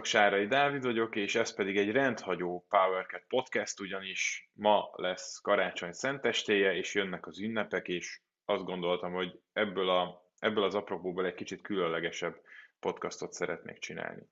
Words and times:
Sziasztok, 0.00 0.20
Sárai 0.20 0.46
Dávid 0.46 0.82
vagyok, 0.82 1.16
és 1.16 1.34
ez 1.34 1.54
pedig 1.54 1.76
egy 1.76 1.90
rendhagyó 1.90 2.66
PowerCat 2.68 3.24
podcast, 3.28 3.80
ugyanis 3.80 4.50
ma 4.54 4.90
lesz 4.92 5.40
karácsony 5.40 5.92
szentestéje, 5.92 6.74
és 6.74 6.94
jönnek 6.94 7.26
az 7.26 7.40
ünnepek, 7.40 7.88
és 7.88 8.20
azt 8.44 8.64
gondoltam, 8.64 9.12
hogy 9.12 9.40
ebből, 9.52 9.90
a, 9.90 10.30
ebből 10.38 10.64
az 10.64 10.74
apropóból 10.74 11.26
egy 11.26 11.34
kicsit 11.34 11.60
különlegesebb 11.62 12.40
podcastot 12.78 13.32
szeretnék 13.32 13.78
csinálni. 13.78 14.22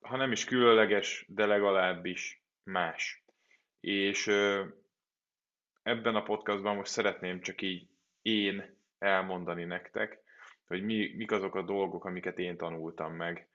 Ha 0.00 0.16
nem 0.16 0.32
is 0.32 0.44
különleges, 0.44 1.24
de 1.28 1.46
legalábbis 1.46 2.44
más. 2.62 3.24
És 3.80 4.26
ebben 5.82 6.14
a 6.14 6.22
podcastban 6.22 6.76
most 6.76 6.90
szeretném 6.90 7.40
csak 7.40 7.62
így 7.62 7.88
én 8.22 8.78
elmondani 8.98 9.64
nektek, 9.64 10.18
hogy 10.66 10.84
mi, 10.84 11.14
mik 11.16 11.30
azok 11.30 11.54
a 11.54 11.62
dolgok, 11.62 12.04
amiket 12.04 12.38
én 12.38 12.56
tanultam 12.56 13.14
meg 13.14 13.48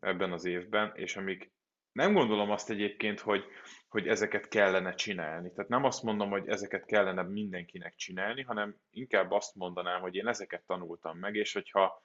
ebben 0.00 0.32
az 0.32 0.44
évben, 0.44 0.92
és 0.94 1.16
amik 1.16 1.52
nem 1.92 2.12
gondolom 2.12 2.50
azt 2.50 2.70
egyébként, 2.70 3.20
hogy, 3.20 3.44
hogy 3.88 4.08
ezeket 4.08 4.48
kellene 4.48 4.94
csinálni. 4.94 5.52
Tehát 5.52 5.70
nem 5.70 5.84
azt 5.84 6.02
mondom, 6.02 6.30
hogy 6.30 6.48
ezeket 6.48 6.86
kellene 6.86 7.22
mindenkinek 7.22 7.94
csinálni, 7.94 8.42
hanem 8.42 8.76
inkább 8.90 9.30
azt 9.30 9.54
mondanám, 9.54 10.00
hogy 10.00 10.14
én 10.14 10.26
ezeket 10.26 10.62
tanultam 10.66 11.18
meg, 11.18 11.34
és 11.34 11.52
hogyha 11.52 12.04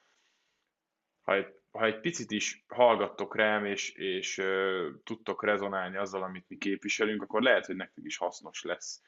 ha 1.26 1.34
egy, 1.34 1.54
ha 1.70 1.84
egy 1.84 2.00
picit 2.00 2.30
is 2.30 2.64
hallgattok 2.68 3.36
rám, 3.36 3.64
és, 3.64 3.90
és 3.90 4.38
uh, 4.38 4.86
tudtok 5.04 5.44
rezonálni 5.44 5.96
azzal, 5.96 6.22
amit 6.22 6.48
mi 6.48 6.56
képviselünk, 6.56 7.22
akkor 7.22 7.42
lehet, 7.42 7.66
hogy 7.66 7.76
nektek 7.76 8.04
is 8.04 8.16
hasznos 8.16 8.62
lesz. 8.62 9.02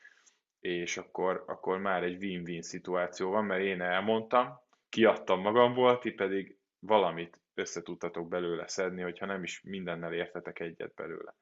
És 0.60 0.96
akkor, 0.96 1.44
akkor 1.46 1.78
már 1.78 2.02
egy 2.02 2.22
win-win 2.22 2.62
szituáció 2.62 3.30
van, 3.30 3.44
mert 3.44 3.62
én 3.62 3.80
elmondtam, 3.80 4.60
kiadtam 4.88 5.40
magamból, 5.40 5.98
ti 5.98 6.10
pedig 6.10 6.58
valamit 6.78 7.40
össze 7.58 7.82
tudtatok 7.82 8.28
belőle 8.28 8.68
szedni, 8.68 9.02
hogyha 9.02 9.26
nem 9.26 9.42
is 9.42 9.62
mindennel 9.62 10.12
értetek 10.12 10.60
egyet 10.60 10.94
belőle. 10.94 11.34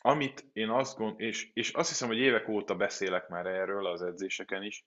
Amit 0.00 0.44
én 0.52 0.68
azt 0.68 0.96
gond, 0.96 1.20
és, 1.20 1.50
és 1.52 1.72
azt 1.72 1.88
hiszem, 1.88 2.08
hogy 2.08 2.18
évek 2.18 2.48
óta 2.48 2.76
beszélek 2.76 3.28
már 3.28 3.46
erről 3.46 3.86
az 3.86 4.02
edzéseken 4.02 4.62
is, 4.62 4.84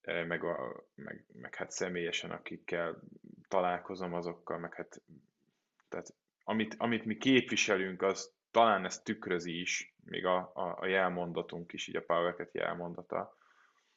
e, 0.00 0.24
meg, 0.24 0.44
a, 0.44 0.84
meg, 0.94 1.24
meg 1.32 1.54
hát 1.54 1.70
személyesen, 1.70 2.30
akikkel 2.30 3.00
találkozom 3.48 4.14
azokkal, 4.14 4.58
meg 4.58 4.74
hát 4.74 5.02
tehát 5.88 6.14
amit, 6.44 6.74
amit 6.78 7.04
mi 7.04 7.16
képviselünk, 7.16 8.02
az 8.02 8.32
talán 8.50 8.84
ezt 8.84 9.04
tükrözi 9.04 9.60
is, 9.60 9.94
még 10.04 10.26
a, 10.26 10.50
a, 10.54 10.76
a 10.80 10.86
jelmondatunk 10.86 11.72
is, 11.72 11.86
így 11.86 11.96
a 11.96 12.02
PowerCat 12.02 12.54
jelmondata, 12.54 13.36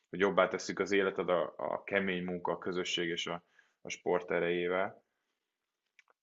hogy 0.09 0.19
jobbá 0.19 0.47
tesszük 0.47 0.79
az 0.79 0.91
életed 0.91 1.29
a, 1.29 1.53
a 1.57 1.83
kemény 1.83 2.23
munka, 2.23 2.51
a 2.51 2.57
közösség 2.57 3.09
és 3.09 3.27
a, 3.27 3.43
a 3.83 3.89
sport 3.89 4.31
erejével. 4.31 5.03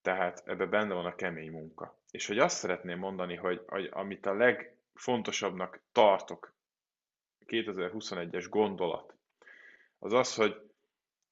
Tehát 0.01 0.41
ebbe 0.45 0.65
benne 0.65 0.93
van 0.93 1.05
a 1.05 1.15
kemény 1.15 1.51
munka. 1.51 1.99
És 2.11 2.27
hogy 2.27 2.39
azt 2.39 2.57
szeretném 2.57 2.99
mondani, 2.99 3.35
hogy, 3.35 3.63
hogy 3.67 3.89
amit 3.91 4.25
a 4.25 4.33
legfontosabbnak 4.33 5.81
tartok 5.91 6.53
2021-es 7.45 8.45
gondolat, 8.49 9.15
az 9.99 10.13
az, 10.13 10.35
hogy 10.35 10.71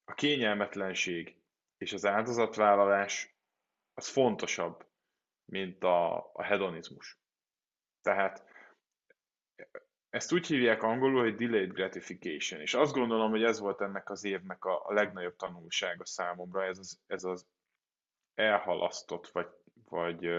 a 0.05 0.13
kényelmetlenség 0.13 1.35
és 1.77 1.93
az 1.93 2.05
áldozatvállalás 2.05 3.35
az 3.93 4.07
fontosabb, 4.07 4.85
mint 5.45 5.83
a, 5.83 6.31
a 6.33 6.43
hedonizmus. 6.43 7.17
Tehát 8.01 8.43
ezt 10.09 10.33
úgy 10.33 10.47
hívják 10.47 10.83
angolul, 10.83 11.21
hogy 11.21 11.35
delayed 11.35 11.71
gratification, 11.71 12.61
és 12.61 12.73
azt 12.73 12.93
gondolom, 12.93 13.29
hogy 13.29 13.43
ez 13.43 13.59
volt 13.59 13.81
ennek 13.81 14.09
az 14.09 14.23
évnek 14.23 14.65
a, 14.65 14.85
a 14.85 14.93
legnagyobb 14.93 15.35
tanulsága 15.35 16.05
számomra, 16.05 16.65
ez 16.65 16.77
az, 16.77 16.99
ez 17.07 17.23
az 17.23 17.47
elhalasztott, 18.35 19.27
vagy, 19.27 19.47
vagy 19.89 20.29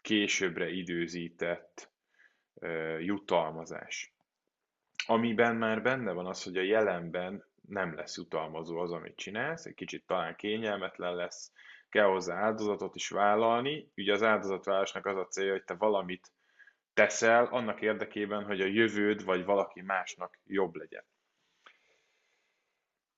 későbbre 0.00 0.68
időzített 0.68 1.92
jutalmazás. 2.98 4.14
Amiben 5.06 5.56
már 5.56 5.82
benne 5.82 6.12
van 6.12 6.26
az, 6.26 6.42
hogy 6.42 6.56
a 6.56 6.62
jelenben 6.62 7.44
nem 7.68 7.94
lesz 7.94 8.16
jutalmazó 8.16 8.78
az, 8.78 8.92
amit 8.92 9.16
csinálsz, 9.16 9.64
egy 9.64 9.74
kicsit 9.74 10.06
talán 10.06 10.36
kényelmetlen 10.36 11.14
lesz, 11.14 11.52
kell 11.88 12.06
hozzá 12.06 12.36
áldozatot 12.36 12.94
is 12.94 13.08
vállalni. 13.08 13.90
Ugye 13.96 14.12
az 14.12 14.22
áldozatvállalásnak 14.22 15.06
az 15.06 15.16
a 15.16 15.26
célja, 15.26 15.52
hogy 15.52 15.64
te 15.64 15.74
valamit 15.74 16.32
teszel 16.94 17.44
annak 17.44 17.80
érdekében, 17.80 18.44
hogy 18.44 18.60
a 18.60 18.66
jövőd 18.66 19.24
vagy 19.24 19.44
valaki 19.44 19.80
másnak 19.80 20.38
jobb 20.44 20.74
legyen. 20.74 21.04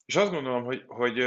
És 0.07 0.17
azt 0.17 0.31
gondolom, 0.31 0.65
hogy 0.65 0.85
hogy, 0.87 1.19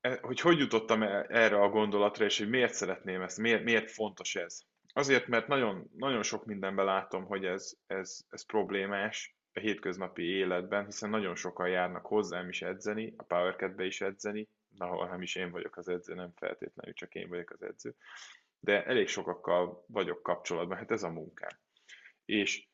e, 0.00 0.18
hogy, 0.20 0.40
hogy 0.40 0.58
jutottam 0.58 1.02
erre 1.02 1.60
a 1.60 1.68
gondolatra, 1.68 2.24
és 2.24 2.38
hogy 2.38 2.48
miért 2.48 2.74
szeretném 2.74 3.22
ezt, 3.22 3.38
miért, 3.38 3.64
miért 3.64 3.90
fontos 3.90 4.34
ez. 4.34 4.60
Azért, 4.92 5.26
mert 5.26 5.46
nagyon, 5.46 5.90
nagyon 5.96 6.22
sok 6.22 6.44
mindenben 6.44 6.84
látom, 6.84 7.24
hogy 7.24 7.44
ez, 7.44 7.76
ez, 7.86 8.20
ez 8.28 8.46
problémás 8.46 9.36
a 9.52 9.58
hétköznapi 9.60 10.22
életben, 10.22 10.84
hiszen 10.84 11.10
nagyon 11.10 11.34
sokan 11.34 11.68
járnak 11.68 12.06
hozzám 12.06 12.48
is 12.48 12.62
edzeni, 12.62 13.14
a 13.16 13.22
PowerCat-be 13.22 13.84
is 13.84 14.00
edzeni, 14.00 14.48
ahol 14.78 15.08
nem 15.08 15.22
is 15.22 15.34
én 15.34 15.50
vagyok 15.50 15.76
az 15.76 15.88
edző, 15.88 16.14
nem 16.14 16.32
feltétlenül 16.36 16.94
csak 16.94 17.14
én 17.14 17.28
vagyok 17.28 17.50
az 17.50 17.62
edző 17.62 17.94
de 18.66 18.84
elég 18.84 19.08
sokakkal 19.08 19.84
vagyok 19.86 20.22
kapcsolatban, 20.22 20.76
hát 20.76 20.90
ez 20.90 21.02
a 21.02 21.10
munkám. 21.10 21.58
És, 22.24 22.68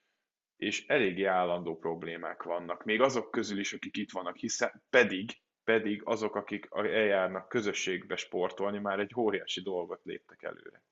és 0.56 0.86
eléggé 0.86 1.24
állandó 1.24 1.78
problémák 1.78 2.42
vannak, 2.42 2.84
még 2.84 3.00
azok 3.00 3.30
közül 3.30 3.58
is, 3.58 3.72
akik 3.72 3.96
itt 3.96 4.10
vannak, 4.10 4.36
hiszen 4.36 4.82
pedig, 4.90 5.30
pedig 5.64 6.02
azok, 6.04 6.36
akik 6.36 6.68
eljárnak 6.70 7.48
közösségbe 7.48 8.16
sportolni, 8.16 8.78
már 8.78 8.98
egy 8.98 9.12
óriási 9.16 9.62
dolgot 9.62 10.04
léptek 10.04 10.42
előre. 10.42 10.82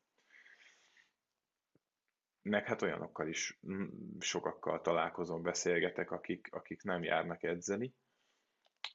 Meg 2.42 2.66
hát 2.66 2.82
olyanokkal 2.82 3.28
is 3.28 3.58
sokakkal 4.18 4.80
találkozom, 4.80 5.42
beszélgetek, 5.42 6.10
akik, 6.10 6.48
akik 6.50 6.82
nem 6.82 7.02
járnak 7.02 7.42
edzeni, 7.42 7.94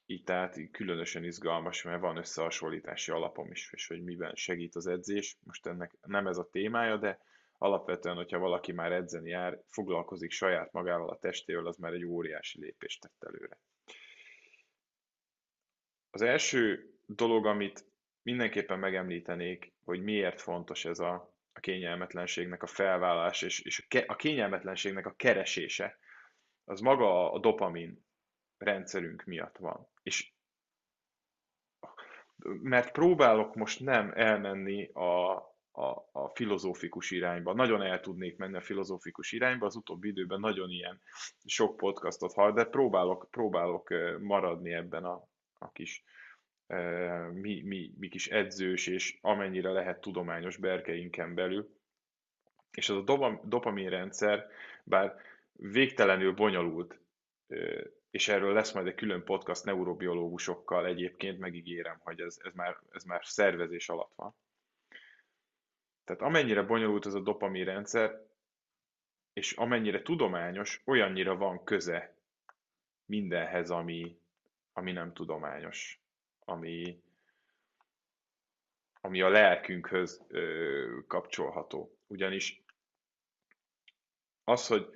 így 0.05 0.23
tehát 0.23 0.57
különösen 0.71 1.23
izgalmas, 1.23 1.83
mert 1.83 2.01
van 2.01 2.17
összehasonlítási 2.17 3.11
alapom 3.11 3.51
is, 3.51 3.69
és 3.73 3.87
hogy 3.87 4.03
miben 4.03 4.35
segít 4.35 4.75
az 4.75 4.87
edzés. 4.87 5.37
Most 5.43 5.65
ennek 5.65 5.97
nem 6.01 6.27
ez 6.27 6.37
a 6.37 6.49
témája, 6.51 6.97
de 6.97 7.19
alapvetően, 7.57 8.15
hogyha 8.15 8.39
valaki 8.39 8.71
már 8.71 8.91
edzeni 8.91 9.29
jár, 9.29 9.61
foglalkozik 9.67 10.31
saját 10.31 10.71
magával 10.71 11.09
a 11.09 11.19
testével, 11.19 11.65
az 11.65 11.77
már 11.77 11.93
egy 11.93 12.05
óriási 12.05 12.59
lépést 12.59 13.01
tett 13.01 13.23
előre. 13.33 13.59
Az 16.09 16.21
első 16.21 16.93
dolog, 17.05 17.45
amit 17.45 17.85
mindenképpen 18.21 18.79
megemlítenék, 18.79 19.73
hogy 19.83 20.01
miért 20.03 20.41
fontos 20.41 20.85
ez 20.85 20.99
a, 20.99 21.33
a 21.53 21.59
kényelmetlenségnek 21.59 22.63
a 22.63 22.67
felvállás, 22.67 23.41
és, 23.41 23.59
és 23.59 23.79
a, 23.79 23.83
ke, 23.87 23.99
a 23.99 24.15
kényelmetlenségnek 24.15 25.05
a 25.05 25.15
keresése, 25.15 25.99
az 26.63 26.79
maga 26.79 27.31
a 27.31 27.39
dopamin 27.39 28.04
rendszerünk 28.57 29.23
miatt 29.23 29.57
van. 29.57 29.87
És 30.03 30.33
mert 32.61 32.91
próbálok 32.91 33.55
most 33.55 33.79
nem 33.79 34.11
elmenni 34.15 34.89
a, 34.93 35.35
a, 35.71 36.09
a 36.11 36.31
filozófikus 36.33 37.11
irányba. 37.11 37.53
Nagyon 37.53 37.81
el 37.81 37.99
tudnék 37.99 38.37
menni 38.37 38.55
a 38.55 38.61
filozófikus 38.61 39.31
irányba, 39.31 39.65
az 39.65 39.75
utóbbi 39.75 40.07
időben 40.07 40.39
nagyon 40.39 40.69
ilyen 40.69 41.01
sok 41.45 41.77
podcastot 41.77 42.33
hall, 42.33 42.51
de 42.53 42.65
próbálok, 42.65 43.27
próbálok 43.31 43.89
maradni 44.19 44.73
ebben 44.73 45.03
a, 45.03 45.27
a 45.57 45.71
kis 45.71 46.03
mi, 47.33 47.61
mi, 47.61 47.93
mi 47.97 48.07
kis 48.07 48.27
edzős 48.27 48.87
és 48.87 49.17
amennyire 49.21 49.71
lehet 49.71 50.01
tudományos 50.01 50.57
berkeinken 50.57 51.33
belül. 51.33 51.73
És 52.71 52.89
az 52.89 52.97
a 53.09 53.41
dopamin 53.43 53.89
rendszer, 53.89 54.47
bár 54.83 55.15
végtelenül 55.53 56.33
bonyolult 56.33 56.99
és 58.15 58.27
erről 58.27 58.53
lesz 58.53 58.71
majd 58.71 58.87
egy 58.87 58.95
külön 58.95 59.23
podcast 59.23 59.63
neurobiológusokkal 59.63 60.85
egyébként, 60.85 61.39
megígérem, 61.39 61.99
hogy 61.99 62.19
ez, 62.19 62.37
ez, 62.43 62.53
már, 62.53 62.77
ez 62.91 63.03
már 63.03 63.25
szervezés 63.25 63.89
alatt 63.89 64.13
van. 64.15 64.35
Tehát 66.03 66.21
amennyire 66.21 66.61
bonyolult 66.61 67.05
ez 67.05 67.13
a 67.13 67.19
dopamin 67.19 67.65
rendszer, 67.65 68.25
és 69.33 69.51
amennyire 69.51 70.01
tudományos, 70.01 70.81
olyannyira 70.85 71.35
van 71.35 71.63
köze 71.63 72.15
mindenhez, 73.05 73.69
ami, 73.69 74.19
ami 74.73 74.91
nem 74.91 75.13
tudományos, 75.13 76.01
ami, 76.39 77.01
ami 79.01 79.21
a 79.21 79.29
lelkünkhöz 79.29 80.25
ö, 80.27 80.97
kapcsolható. 81.07 81.97
Ugyanis 82.07 82.63
az, 84.43 84.67
hogy 84.67 84.89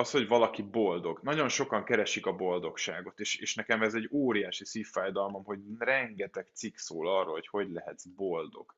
az, 0.00 0.10
hogy 0.10 0.28
valaki 0.28 0.62
boldog. 0.62 1.20
Nagyon 1.22 1.48
sokan 1.48 1.84
keresik 1.84 2.26
a 2.26 2.36
boldogságot, 2.36 3.20
és, 3.20 3.36
és 3.36 3.54
nekem 3.54 3.82
ez 3.82 3.94
egy 3.94 4.08
óriási 4.12 4.64
szívfájdalmam, 4.64 5.44
hogy 5.44 5.58
rengeteg 5.78 6.48
cikk 6.52 6.76
szól 6.76 7.08
arról, 7.08 7.32
hogy 7.32 7.46
hogy 7.46 7.70
lehetsz 7.70 8.04
boldog. 8.04 8.74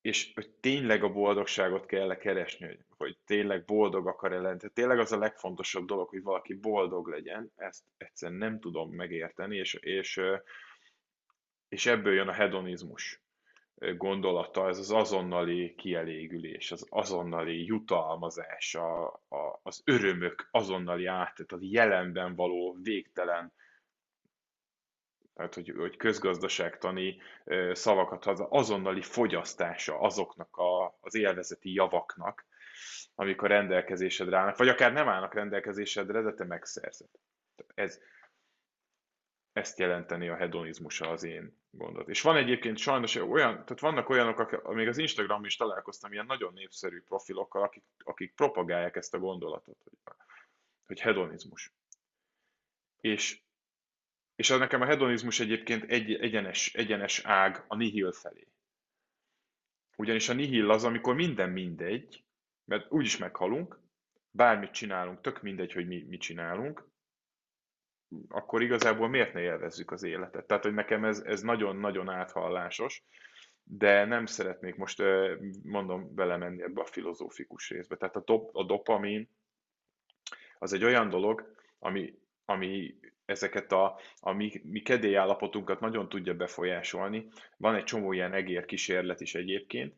És 0.00 0.32
hogy 0.34 0.50
tényleg 0.60 1.02
a 1.02 1.12
boldogságot 1.12 1.86
kell 1.86 2.10
-e 2.10 2.16
keresni, 2.16 2.66
hogy, 2.66 2.78
hogy 2.88 3.18
tényleg 3.26 3.64
boldog 3.64 4.06
akar-e 4.06 4.40
lenni. 4.40 4.70
Tényleg 4.72 4.98
az 4.98 5.12
a 5.12 5.18
legfontosabb 5.18 5.86
dolog, 5.86 6.08
hogy 6.08 6.22
valaki 6.22 6.54
boldog 6.54 7.08
legyen, 7.08 7.52
ezt 7.56 7.84
egyszerűen 7.96 8.38
nem 8.38 8.60
tudom 8.60 8.90
megérteni, 8.90 9.56
és, 9.56 9.74
és 9.74 10.20
és 11.74 11.86
ebből 11.86 12.14
jön 12.14 12.28
a 12.28 12.32
hedonizmus 12.32 13.23
gondolata, 13.96 14.68
ez 14.68 14.78
az 14.78 14.90
azonnali 14.90 15.74
kielégülés, 15.74 16.72
az 16.72 16.86
azonnali 16.90 17.64
jutalmazás, 17.64 18.74
a, 18.74 19.04
a, 19.28 19.60
az 19.62 19.82
örömök 19.84 20.48
azonnali 20.50 21.06
áttet, 21.06 21.52
a 21.52 21.58
jelenben 21.60 22.34
való 22.34 22.76
végtelen, 22.82 23.52
tehát 25.34 25.54
hogy, 25.54 25.72
hogy 25.76 25.96
közgazdaságtani 25.96 27.16
szavakat, 27.72 28.26
az 28.26 28.44
azonnali 28.48 29.02
fogyasztása 29.02 30.00
azoknak 30.00 30.56
a, 30.56 30.98
az 31.00 31.14
élvezeti 31.14 31.72
javaknak, 31.72 32.46
amik 33.14 33.42
a 33.42 33.46
rendelkezésedre 33.46 34.36
állnak, 34.36 34.56
vagy 34.56 34.68
akár 34.68 34.92
nem 34.92 35.08
állnak 35.08 35.34
rendelkezésedre, 35.34 36.22
de 36.22 36.32
te 36.32 36.44
megszerzed. 36.44 37.08
Ez, 37.74 38.00
ezt 39.54 39.78
jelenteni 39.78 40.28
a 40.28 40.36
hedonizmusa 40.36 41.10
az 41.10 41.22
én 41.22 41.58
gondot. 41.70 42.08
És 42.08 42.20
van 42.20 42.36
egyébként 42.36 42.78
sajnos 42.78 43.14
olyan, 43.14 43.52
tehát 43.52 43.80
vannak 43.80 44.08
olyanok, 44.08 44.38
akik, 44.38 44.62
még 44.62 44.88
az 44.88 44.98
Instagram 44.98 45.44
is 45.44 45.56
találkoztam 45.56 46.12
ilyen 46.12 46.26
nagyon 46.26 46.52
népszerű 46.52 47.02
profilokkal, 47.02 47.62
akik, 47.62 47.84
akik 47.98 48.34
propagálják 48.34 48.96
ezt 48.96 49.14
a 49.14 49.18
gondolatot, 49.18 49.76
hogy, 49.84 50.14
hogy 50.86 51.00
hedonizmus. 51.00 51.72
És, 53.00 53.42
és 54.34 54.50
az 54.50 54.58
nekem 54.58 54.80
a 54.80 54.86
hedonizmus 54.86 55.40
egyébként 55.40 55.84
egy, 55.90 56.14
egyenes, 56.14 56.74
egyenes 56.74 57.24
ág 57.24 57.64
a 57.68 57.76
nihil 57.76 58.12
felé. 58.12 58.48
Ugyanis 59.96 60.28
a 60.28 60.32
nihil 60.32 60.70
az, 60.70 60.84
amikor 60.84 61.14
minden 61.14 61.50
mindegy, 61.50 62.24
mert 62.64 62.92
úgyis 62.92 63.16
meghalunk, 63.16 63.80
bármit 64.30 64.70
csinálunk, 64.70 65.20
tök 65.20 65.42
mindegy, 65.42 65.72
hogy 65.72 65.86
mi 65.86 66.02
mit 66.08 66.20
csinálunk, 66.20 66.92
akkor 68.28 68.62
igazából 68.62 69.08
miért 69.08 69.32
ne 69.32 69.40
élvezzük 69.40 69.90
az 69.90 70.02
életet? 70.02 70.46
Tehát, 70.46 70.62
hogy 70.62 70.74
nekem 70.74 71.04
ez, 71.04 71.18
ez 71.18 71.40
nagyon-nagyon 71.40 72.08
áthallásos, 72.08 73.02
de 73.62 74.04
nem 74.04 74.26
szeretnék 74.26 74.76
most, 74.76 75.02
mondom, 75.62 76.14
belemenni 76.14 76.62
ebbe 76.62 76.80
a 76.80 76.86
filozófikus 76.86 77.70
részbe. 77.70 77.96
Tehát 77.96 78.16
a, 78.16 78.22
dop, 78.24 78.56
a 78.56 78.64
dopamin 78.64 79.28
az 80.58 80.72
egy 80.72 80.84
olyan 80.84 81.08
dolog, 81.08 81.54
ami, 81.78 82.14
ami 82.44 82.98
ezeket 83.24 83.72
a, 83.72 83.98
a 84.20 84.32
mi, 84.32 84.60
mi 84.64 84.80
kedélyállapotunkat 84.80 85.80
nagyon 85.80 86.08
tudja 86.08 86.34
befolyásolni. 86.34 87.28
Van 87.56 87.74
egy 87.74 87.84
csomó 87.84 88.12
ilyen 88.12 88.32
egér 88.32 88.64
kísérlet 88.64 89.20
is 89.20 89.34
egyébként, 89.34 89.94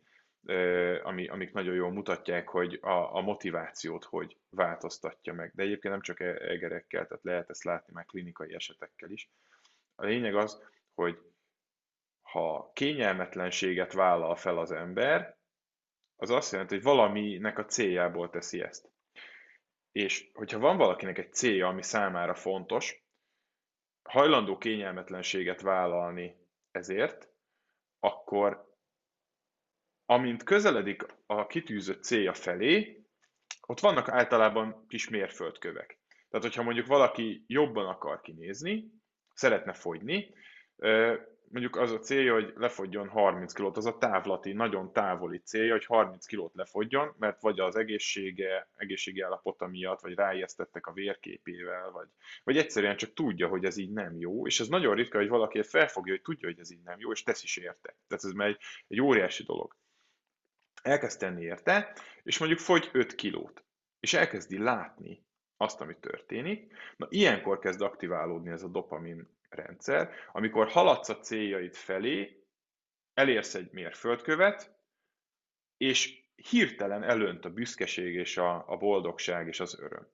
ami, 1.02 1.28
amik 1.28 1.52
nagyon 1.52 1.75
jól 1.75 1.93
mutatják, 1.93 2.48
hogy 2.48 2.78
a, 2.82 3.16
a 3.16 3.20
motivációt 3.20 4.04
hogy 4.04 4.37
változtatja 4.50 5.32
meg. 5.32 5.52
De 5.54 5.62
egyébként 5.62 5.93
nem 5.93 6.02
csak 6.02 6.20
e-, 6.20 6.37
egerekkel, 6.40 7.06
tehát 7.06 7.25
lehet 7.25 7.50
ezt 7.50 7.64
látni 7.64 7.93
már 7.93 8.06
klinikai 8.06 8.54
esetekkel 8.54 9.10
is. 9.10 9.31
A 9.94 10.04
lényeg 10.04 10.34
az, 10.34 10.62
hogy 10.94 11.19
ha 12.22 12.70
kényelmetlenséget 12.72 13.93
vállal 13.93 14.37
fel 14.37 14.58
az 14.58 14.72
ember, 14.72 15.37
az 16.16 16.31
azt 16.31 16.52
jelenti, 16.52 16.75
hogy 16.75 16.84
valaminek 16.84 17.58
a 17.58 17.64
céljából 17.64 18.31
teszi 18.31 18.62
ezt. 18.62 18.90
És 19.92 20.31
hogyha 20.34 20.58
van 20.58 20.76
valakinek 20.76 21.19
egy 21.19 21.32
célja, 21.32 21.66
ami 21.69 21.82
számára 21.82 22.34
fontos, 22.34 23.04
hajlandó 24.02 24.58
kényelmetlenséget 24.58 25.60
vállalni 25.60 26.37
ezért, 26.70 27.28
akkor 28.00 28.75
amint 30.06 30.42
közeledik 30.42 31.06
a 31.26 31.46
kitűzött 31.46 32.02
célja 32.02 32.34
felé, 32.34 33.04
ott 33.66 33.80
vannak 33.80 34.08
általában 34.08 34.84
kis 34.88 35.08
mérföldkövek. 35.08 35.98
Tehát, 36.30 36.46
hogyha 36.46 36.62
mondjuk 36.62 36.86
valaki 36.86 37.44
jobban 37.46 37.86
akar 37.86 38.20
kinézni, 38.20 38.90
szeretne 39.34 39.72
fogyni, 39.72 40.34
mondjuk 41.48 41.76
az 41.76 41.92
a 41.92 41.98
célja, 41.98 42.32
hogy 42.32 42.52
lefogyjon 42.56 43.08
30 43.08 43.52
kilót, 43.52 43.76
az 43.76 43.86
a 43.86 43.98
távlati, 43.98 44.52
nagyon 44.52 44.92
távoli 44.92 45.38
célja, 45.38 45.72
hogy 45.72 45.84
30 45.84 46.26
kilót 46.26 46.54
lefogyjon, 46.54 47.14
mert 47.18 47.40
vagy 47.40 47.60
az 47.60 47.76
egészsége, 47.76 48.68
egészségi 48.76 49.20
állapota 49.20 49.66
miatt, 49.66 50.00
vagy 50.00 50.14
ráijesztettek 50.14 50.86
a 50.86 50.92
vérképével, 50.92 51.90
vagy, 51.90 52.08
vagy 52.44 52.56
egyszerűen 52.56 52.96
csak 52.96 53.12
tudja, 53.12 53.48
hogy 53.48 53.64
ez 53.64 53.76
így 53.76 53.92
nem 53.92 54.18
jó, 54.18 54.46
és 54.46 54.60
ez 54.60 54.68
nagyon 54.68 54.94
ritka, 54.94 55.18
hogy 55.18 55.28
valaki 55.28 55.62
felfogja, 55.62 56.12
hogy 56.12 56.22
tudja, 56.22 56.48
hogy 56.48 56.58
ez 56.58 56.70
így 56.70 56.82
nem 56.84 56.98
jó, 56.98 57.12
és 57.12 57.22
tesz 57.22 57.42
is 57.42 57.56
érte. 57.56 57.96
Tehát 58.08 58.24
ez 58.24 58.32
már 58.32 58.48
egy, 58.48 58.58
egy 58.88 59.00
óriási 59.00 59.42
dolog 59.42 59.76
elkezd 60.86 61.18
tenni 61.18 61.42
érte, 61.42 61.92
és 62.22 62.38
mondjuk 62.38 62.60
fogy 62.60 62.90
5 62.92 63.14
kilót, 63.14 63.64
és 64.00 64.14
elkezdi 64.14 64.58
látni 64.58 65.24
azt, 65.56 65.80
ami 65.80 65.96
történik, 66.00 66.72
na 66.96 67.06
ilyenkor 67.10 67.58
kezd 67.58 67.80
aktiválódni 67.80 68.50
ez 68.50 68.62
a 68.62 68.68
dopamin 68.68 69.28
rendszer, 69.48 70.10
amikor 70.32 70.68
haladsz 70.68 71.08
a 71.08 71.18
céljaid 71.18 71.74
felé, 71.74 72.44
elérsz 73.14 73.54
egy 73.54 73.72
mérföldkövet, 73.72 74.74
és 75.76 76.24
hirtelen 76.34 77.02
elönt 77.02 77.44
a 77.44 77.50
büszkeség 77.50 78.14
és 78.14 78.36
a, 78.36 78.64
a 78.68 78.76
boldogság 78.76 79.46
és 79.46 79.60
az 79.60 79.80
öröm. 79.80 80.08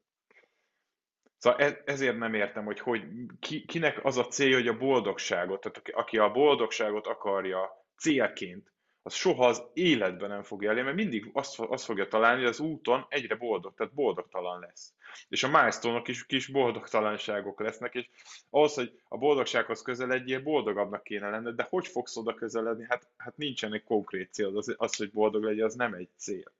Szóval 1.38 1.60
e, 1.60 1.82
ezért 1.84 2.18
nem 2.18 2.34
értem, 2.34 2.64
hogy, 2.64 2.80
hogy 2.80 3.04
ki, 3.40 3.64
kinek 3.64 4.04
az 4.04 4.16
a 4.16 4.26
célja, 4.26 4.56
hogy 4.56 4.68
a 4.68 4.76
boldogságot, 4.76 5.60
tehát 5.60 5.88
aki 5.92 6.18
a 6.18 6.30
boldogságot 6.30 7.06
akarja 7.06 7.86
célként 7.96 8.71
az 9.02 9.14
soha 9.14 9.46
az 9.46 9.62
életben 9.72 10.28
nem 10.28 10.42
fogja 10.42 10.70
elérni, 10.70 10.86
mert 10.86 11.02
mindig 11.02 11.30
azt, 11.32 11.60
azt 11.60 11.84
fogja 11.84 12.08
találni, 12.08 12.40
hogy 12.40 12.50
az 12.50 12.60
úton 12.60 13.06
egyre 13.08 13.34
boldog, 13.34 13.74
tehát 13.74 13.94
boldogtalan 13.94 14.60
lesz. 14.60 14.94
És 15.28 15.42
a 15.42 15.48
milestone 15.48 16.02
is 16.04 16.26
kis 16.26 16.46
boldogtalanságok 16.46 17.60
lesznek, 17.60 17.94
és 17.94 18.08
ahhoz, 18.50 18.74
hogy 18.74 19.00
a 19.08 19.18
boldogsághoz 19.18 19.82
közeledjél, 19.82 20.42
boldogabbnak 20.42 21.02
kéne 21.02 21.30
lenned, 21.30 21.54
de 21.54 21.66
hogy 21.70 21.86
fogsz 21.86 22.16
oda 22.16 22.34
közeledni? 22.34 22.86
Hát, 22.88 23.10
hát 23.16 23.36
nincsen 23.36 23.72
egy 23.72 23.84
konkrét 23.84 24.32
cél, 24.32 24.56
az, 24.56 24.74
az, 24.76 24.96
hogy 24.96 25.10
boldog 25.10 25.42
legyen, 25.42 25.64
az 25.64 25.74
nem 25.74 25.94
egy 25.94 26.10
cél. 26.16 26.52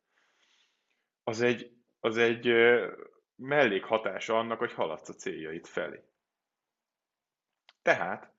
Az 1.25 1.41
egy, 1.41 1.71
az 2.01 2.17
egy 2.17 2.53
mellékhatása 3.37 4.39
annak, 4.39 4.59
hogy 4.59 4.73
haladsz 4.73 5.09
a 5.09 5.15
céljaid 5.15 5.67
felé. 5.67 6.03
Tehát 7.83 8.32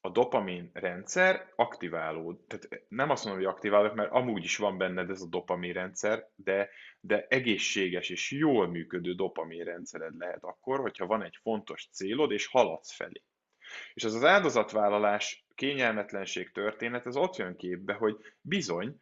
a 0.00 0.10
dopamin 0.10 0.70
rendszer 0.72 1.52
aktiválód, 1.56 2.40
tehát 2.46 2.84
nem 2.88 3.10
azt 3.10 3.24
mondom, 3.24 3.42
hogy 3.42 3.52
aktiválódik, 3.52 3.96
mert 3.96 4.12
amúgy 4.12 4.44
is 4.44 4.56
van 4.56 4.78
benned 4.78 5.10
ez 5.10 5.20
a 5.20 5.28
dopamin 5.28 5.72
rendszer, 5.72 6.28
de, 6.34 6.70
de 7.00 7.26
egészséges 7.28 8.10
és 8.10 8.30
jól 8.30 8.68
működő 8.68 9.14
dopamin 9.14 9.64
rendszered 9.64 10.16
lehet 10.18 10.44
akkor, 10.44 10.80
hogyha 10.80 11.06
van 11.06 11.22
egy 11.22 11.38
fontos 11.42 11.88
célod, 11.92 12.30
és 12.30 12.46
haladsz 12.46 12.94
felé. 12.94 13.22
És 13.94 14.04
ez 14.04 14.14
az 14.14 14.24
áldozatvállalás, 14.24 15.44
kényelmetlenség 15.54 16.52
történet, 16.52 17.06
ez 17.06 17.16
ott 17.16 17.36
jön 17.36 17.56
képbe, 17.56 17.92
hogy 17.92 18.16
bizony, 18.40 18.96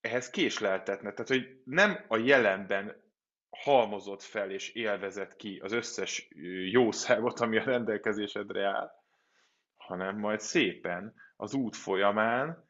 ehhez 0.00 0.30
késleltetne, 0.30 1.12
tehát 1.12 1.28
hogy 1.28 1.60
nem 1.64 2.04
a 2.08 2.16
jelenben 2.16 3.02
halmozott 3.50 4.22
fel 4.22 4.50
és 4.50 4.68
élvezett 4.68 5.36
ki 5.36 5.60
az 5.62 5.72
összes 5.72 6.28
jószágot, 6.70 7.40
ami 7.40 7.58
a 7.58 7.64
rendelkezésedre 7.64 8.66
áll, 8.66 8.90
hanem 9.86 10.18
majd 10.18 10.40
szépen 10.40 11.14
az 11.36 11.54
út 11.54 11.76
folyamán 11.76 12.68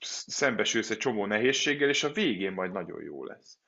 szembesülsz 0.00 0.90
egy 0.90 0.98
csomó 0.98 1.26
nehézséggel, 1.26 1.88
és 1.88 2.04
a 2.04 2.12
végén 2.12 2.52
majd 2.52 2.72
nagyon 2.72 3.02
jó 3.02 3.24
lesz. 3.24 3.58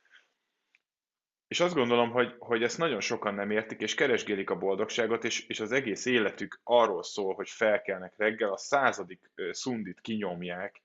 És 1.49 1.61
azt 1.61 1.75
gondolom, 1.75 2.11
hogy, 2.11 2.35
hogy 2.39 2.63
ezt 2.63 2.79
nagyon 2.79 3.01
sokan 3.01 3.35
nem 3.35 3.51
értik, 3.51 3.81
és 3.81 3.95
keresgélik 3.95 4.51
a 4.51 4.59
boldogságot, 4.59 5.25
és, 5.25 5.47
és 5.47 5.61
az 5.61 5.73
egész 5.73 6.05
életük 6.05 6.61
arról 6.65 7.03
szól, 7.03 7.35
hogy 7.35 7.49
felkelnek 7.49 8.15
reggel, 8.17 8.53
a 8.53 8.57
századik 8.57 9.31
szundit 9.51 10.01
kinyomják, 10.01 10.83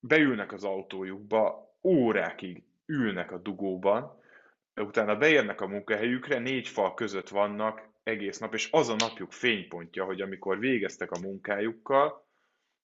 beülnek 0.00 0.52
az 0.52 0.64
autójukba, 0.64 1.74
órákig 1.82 2.62
ülnek 2.86 3.32
a 3.32 3.38
dugóban, 3.38 4.22
utána 4.74 5.16
beérnek 5.16 5.60
a 5.60 5.66
munkahelyükre, 5.66 6.38
négy 6.38 6.68
fal 6.68 6.94
között 6.94 7.28
vannak, 7.28 7.88
egész 8.06 8.38
nap, 8.38 8.54
és 8.54 8.68
az 8.70 8.88
a 8.88 8.94
napjuk 8.94 9.32
fénypontja, 9.32 10.04
hogy 10.04 10.20
amikor 10.20 10.58
végeztek 10.58 11.10
a 11.10 11.18
munkájukkal, 11.18 12.26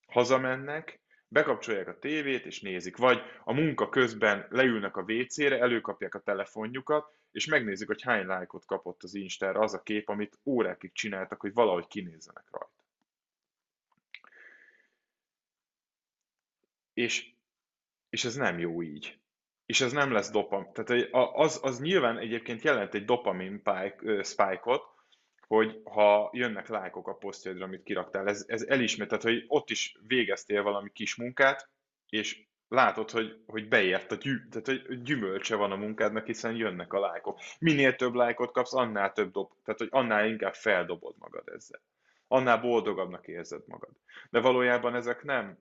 hazamennek, 0.06 1.00
bekapcsolják 1.28 1.88
a 1.88 1.98
tévét, 1.98 2.46
és 2.46 2.60
nézik. 2.60 2.96
Vagy 2.96 3.20
a 3.44 3.52
munka 3.52 3.88
közben 3.88 4.46
leülnek 4.50 4.96
a 4.96 5.02
WC-re, 5.02 5.58
előkapják 5.58 6.14
a 6.14 6.20
telefonjukat, 6.20 7.14
és 7.32 7.46
megnézik, 7.46 7.86
hogy 7.86 8.02
hány 8.02 8.26
lájkot 8.26 8.64
kapott 8.64 9.02
az 9.02 9.14
Instára 9.14 9.60
az 9.60 9.74
a 9.74 9.82
kép, 9.82 10.08
amit 10.08 10.38
órákig 10.44 10.92
csináltak, 10.92 11.40
hogy 11.40 11.52
valahogy 11.52 11.86
kinézzenek 11.86 12.44
rajta. 12.50 12.84
És, 16.94 17.32
és 18.10 18.24
ez 18.24 18.34
nem 18.34 18.58
jó 18.58 18.82
így. 18.82 19.18
És 19.66 19.80
ez 19.80 19.92
nem 19.92 20.12
lesz 20.12 20.30
dopamin. 20.30 20.72
Tehát 20.72 21.08
az, 21.12 21.60
az 21.62 21.80
nyilván 21.80 22.18
egyébként 22.18 22.62
jelent 22.62 22.94
egy 22.94 23.04
dopamin 23.04 23.62
spike-ot, 24.22 24.92
hogy 25.56 25.80
ha 25.84 26.30
jönnek 26.32 26.68
lájkok 26.68 27.08
a 27.08 27.14
posztjaidra, 27.14 27.64
amit 27.64 27.82
kiraktál, 27.82 28.28
ez, 28.28 28.44
ez 28.48 28.62
elismer, 28.62 29.06
tehát 29.06 29.22
hogy 29.22 29.44
ott 29.48 29.70
is 29.70 29.96
végeztél 30.06 30.62
valami 30.62 30.90
kis 30.92 31.16
munkát, 31.16 31.68
és 32.08 32.46
látod, 32.68 33.10
hogy, 33.10 33.42
hogy 33.46 33.68
beért 33.68 34.12
a 34.12 34.14
gyű, 34.14 34.48
tehát 34.48 34.66
hogy 34.66 35.02
gyümölcse 35.02 35.56
van 35.56 35.72
a 35.72 35.76
munkádnak, 35.76 36.26
hiszen 36.26 36.56
jönnek 36.56 36.92
a 36.92 37.00
lájkok. 37.00 37.38
Minél 37.58 37.96
több 37.96 38.14
lájkot 38.14 38.52
kapsz, 38.52 38.74
annál 38.74 39.12
több 39.12 39.32
dob, 39.32 39.50
tehát 39.64 39.80
hogy 39.80 39.88
annál 39.90 40.26
inkább 40.26 40.54
feldobod 40.54 41.14
magad 41.18 41.48
ezzel. 41.48 41.82
annál 42.26 42.60
boldogabbnak 42.60 43.26
érzed 43.26 43.62
magad. 43.66 43.92
De 44.30 44.40
valójában 44.40 44.94
ezek 44.94 45.22
nem 45.22 45.58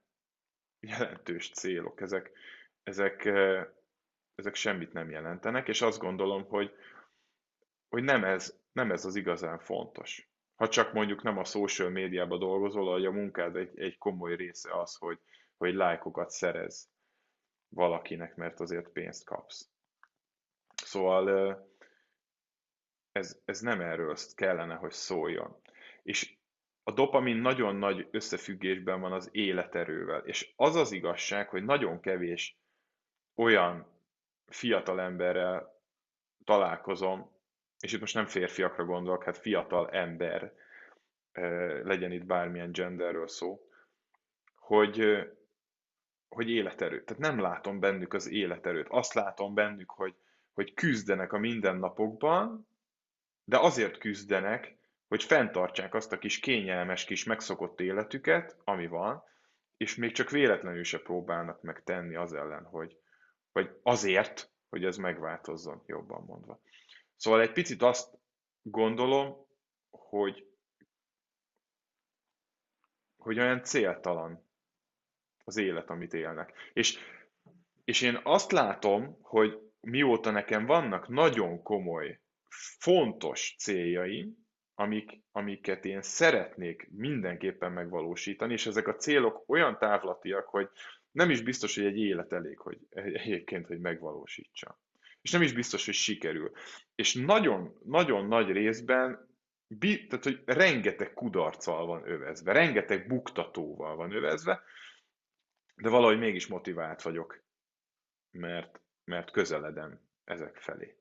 jelentős 0.80 1.50
célok, 1.50 2.02
ezek, 2.02 2.32
ezek, 2.84 3.26
ezek 4.36 4.56
semmit 4.56 4.94
nem 4.94 5.10
jelentenek, 5.10 5.68
és 5.68 5.82
azt 5.82 6.00
gondolom, 6.00 6.46
hogy, 6.46 6.72
hogy 7.90 8.04
nem, 8.04 8.24
ez, 8.24 8.61
nem 8.72 8.92
ez 8.92 9.06
az 9.06 9.16
igazán 9.16 9.60
fontos. 9.60 10.30
Ha 10.56 10.68
csak 10.68 10.94
mondjuk 10.94 11.22
nem 11.22 11.38
a 11.38 11.44
social 11.44 11.90
médiában 11.90 12.40
dolgozol, 12.40 12.92
hogy 12.92 13.06
a 13.06 13.12
munkád 13.12 13.56
egy, 13.56 13.80
egy 13.80 13.98
komoly 13.98 14.36
része 14.36 14.80
az, 14.80 14.96
hogy, 14.96 15.20
hogy 15.58 15.74
lájkokat 15.74 16.30
szerez 16.30 16.90
valakinek, 17.70 18.36
mert 18.36 18.60
azért 18.60 18.90
pénzt 18.90 19.26
kapsz. 19.26 19.70
Szóval 20.76 21.70
ez, 23.12 23.42
ez 23.46 23.60
nem 23.60 23.82
erről 23.82 24.16
kellene, 24.36 24.76
hogy 24.76 24.92
szóljon. 24.92 25.62
És 26.04 26.36
a 26.84 26.92
dopamin 26.92 27.38
nagyon 27.38 27.76
nagy 27.76 28.08
összefüggésben 28.12 29.02
van 29.02 29.12
az 29.12 29.30
életerővel. 29.32 30.20
És 30.20 30.54
az 30.56 30.76
az 30.76 30.92
igazság, 30.92 31.50
hogy 31.50 31.64
nagyon 31.64 32.00
kevés 32.00 32.58
olyan 33.36 33.88
fiatal 34.46 35.02
emberrel 35.02 35.82
találkozom, 36.44 37.31
és 37.82 37.94
itt 37.94 38.00
most 38.00 38.14
nem 38.14 38.26
férfiakra 38.26 38.86
gondolok, 38.86 39.24
hát 39.24 39.38
fiatal 39.38 39.90
ember, 39.90 40.54
legyen 41.84 42.12
itt 42.12 42.26
bármilyen 42.26 42.72
genderről 42.72 43.28
szó, 43.28 43.70
hogy, 44.56 45.28
hogy 46.30 46.50
életerőt. 46.50 47.06
Tehát 47.06 47.22
nem 47.22 47.40
látom 47.40 47.80
bennük 47.80 48.14
az 48.14 48.30
életerőt. 48.30 48.88
Azt 48.90 49.14
látom 49.14 49.54
bennük, 49.54 49.90
hogy, 49.90 50.16
hogy 50.54 50.74
küzdenek 50.74 51.34
a 51.34 51.38
mindennapokban, 51.38 52.68
de 53.44 53.58
azért 53.58 53.98
küzdenek, 53.98 54.76
hogy 55.08 55.24
fenntartsák 55.24 55.94
azt 55.94 56.12
a 56.12 56.18
kis 56.18 56.40
kényelmes, 56.40 57.06
kis 57.06 57.24
megszokott 57.24 57.80
életüket, 57.80 58.56
ami 58.64 58.88
van, 58.88 59.24
és 59.78 59.96
még 59.96 60.12
csak 60.12 60.30
véletlenül 60.30 60.84
se 60.84 61.00
próbálnak 61.00 61.62
meg 61.62 61.84
tenni 61.84 62.16
az 62.16 62.34
ellen, 62.34 62.64
hogy, 62.64 62.98
vagy 63.52 63.80
azért, 63.84 64.50
hogy 64.70 64.86
ez 64.86 64.98
megváltozzon, 64.98 65.84
jobban 65.86 66.24
mondva. 66.24 66.60
Szóval 67.22 67.42
egy 67.42 67.52
picit 67.52 67.82
azt 67.82 68.18
gondolom, 68.62 69.48
hogy, 69.90 70.48
hogy 73.18 73.40
olyan 73.40 73.64
céltalan 73.64 74.50
az 75.44 75.58
élet, 75.58 75.90
amit 75.90 76.14
élnek. 76.14 76.54
És, 76.74 76.98
és 77.84 78.02
én 78.02 78.20
azt 78.24 78.52
látom, 78.52 79.18
hogy 79.22 79.60
mióta 79.80 80.32
nekem 80.32 80.66
vannak 80.66 81.08
nagyon 81.08 81.62
komoly, 81.64 82.20
fontos 82.80 83.56
céljaim, 83.60 84.48
amik, 84.76 85.22
amiket 85.32 85.86
én 85.86 86.02
szeretnék 86.02 86.90
mindenképpen 86.92 87.72
megvalósítani, 87.72 88.54
és 88.54 88.66
ezek 88.66 88.88
a 88.88 88.96
célok 88.96 89.44
olyan 89.50 89.78
távlatiak, 89.78 90.48
hogy 90.48 90.70
nem 91.12 91.30
is 91.30 91.42
biztos, 91.42 91.76
hogy 91.76 91.86
egy 91.86 91.98
élet 91.98 92.32
elég, 92.32 92.60
hogy 92.60 92.78
egyébként, 92.90 93.68
hogy 93.68 93.80
megvalósítsa. 93.80 94.80
És 95.22 95.32
nem 95.32 95.42
is 95.42 95.54
biztos, 95.54 95.86
hogy 95.86 95.94
sikerül. 95.94 96.52
És 96.96 97.14
nagyon, 97.14 97.78
nagyon 97.84 98.26
nagy 98.26 98.52
részben, 98.52 99.30
tehát, 99.80 100.24
hogy 100.24 100.42
rengeteg 100.46 101.14
kudarccal 101.14 101.86
van 101.86 102.10
övezve, 102.10 102.52
rengeteg 102.52 103.08
buktatóval 103.08 103.96
van 103.96 104.12
övezve, 104.12 104.64
de 105.76 105.90
valahogy 105.90 106.20
mégis 106.20 106.48
motivált 106.48 107.02
vagyok, 107.02 107.44
mert, 108.32 108.82
mert 109.04 109.32
közeledem 109.32 110.02
ezek 110.24 110.56
felé. 110.56 110.96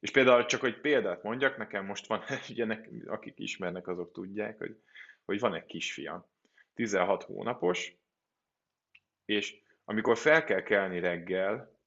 És 0.00 0.10
például 0.10 0.44
csak, 0.44 0.60
hogy 0.60 0.80
példát 0.80 1.22
mondjak, 1.22 1.56
nekem 1.56 1.84
most 1.84 2.06
van, 2.06 2.22
ugye 2.50 2.64
nek, 2.64 2.88
akik 3.06 3.38
ismernek, 3.38 3.88
azok 3.88 4.12
tudják, 4.12 4.58
hogy, 4.58 4.76
hogy 5.24 5.40
van 5.40 5.54
egy 5.54 5.66
kisfiam, 5.66 6.26
16 6.74 7.22
hónapos, 7.22 7.94
és 9.24 9.62
amikor 9.84 10.18
fel 10.18 10.44
kell 10.44 10.62
kelni 10.62 11.00
reggel, 11.00 11.79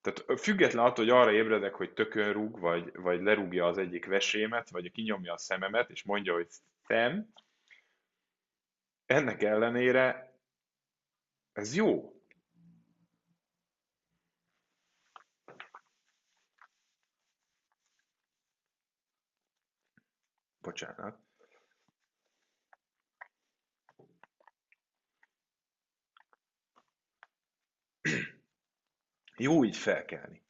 tehát 0.00 0.40
független 0.40 0.84
attól, 0.84 1.04
hogy 1.04 1.14
arra 1.14 1.32
ébredek, 1.32 1.74
hogy 1.74 1.92
tökön 1.92 2.32
rúg, 2.32 2.58
vagy, 2.58 2.96
vagy 2.96 3.22
lerúgja 3.22 3.66
az 3.66 3.78
egyik 3.78 4.06
vesémet, 4.06 4.70
vagy 4.70 4.92
kinyomja 4.92 5.32
a 5.32 5.38
szememet, 5.38 5.90
és 5.90 6.02
mondja, 6.04 6.32
hogy 6.32 6.48
szem, 6.86 7.32
ennek 9.06 9.42
ellenére 9.42 10.32
ez 11.52 11.74
jó. 11.74 12.12
Bocsánat. 20.60 21.27
Jó 29.38 29.64
így 29.64 29.76
felkelni. 29.76 30.42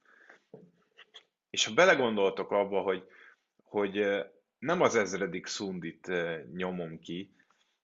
És 1.51 1.65
ha 1.65 1.75
belegondoltok 1.75 2.51
abba, 2.51 2.81
hogy, 2.81 3.09
hogy 3.65 4.07
nem 4.59 4.81
az 4.81 4.95
ezredik 4.95 5.47
szundit 5.47 6.13
nyomom 6.53 6.99
ki, 6.99 7.33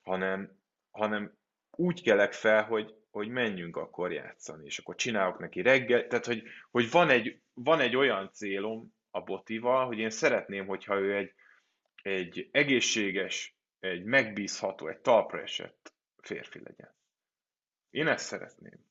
hanem, 0.03 0.59
hanem 0.91 1.37
úgy 1.71 2.03
kelek 2.03 2.33
fel, 2.33 2.65
hogy, 2.65 2.95
hogy 3.11 3.29
menjünk 3.29 3.77
akkor 3.77 4.13
játszani, 4.13 4.65
és 4.65 4.79
akkor 4.79 4.95
csinálok 4.95 5.39
neki 5.39 5.63
reggel, 5.63 6.07
tehát 6.07 6.27
hogy, 6.27 6.43
hogy 6.71 6.91
van, 6.91 7.11
egy, 7.11 7.41
van 7.55 7.81
egy 7.81 7.97
olyan 7.97 8.31
célom 8.33 8.95
a 9.11 9.21
botival, 9.21 9.87
hogy 9.87 9.99
én 9.99 10.11
szeretném, 10.11 10.67
hogyha 10.67 10.99
ő 10.99 11.17
egy, 11.17 11.35
egy 12.03 12.49
egészséges, 12.53 13.57
egy 13.81 14.05
megbízható, 14.05 14.89
egy 14.89 14.99
talpra 14.99 15.41
esett 15.41 15.93
férfi 16.21 16.61
legyen. 16.63 16.95
Én 17.91 18.07
ezt 18.07 18.27
szeretném. 18.27 18.87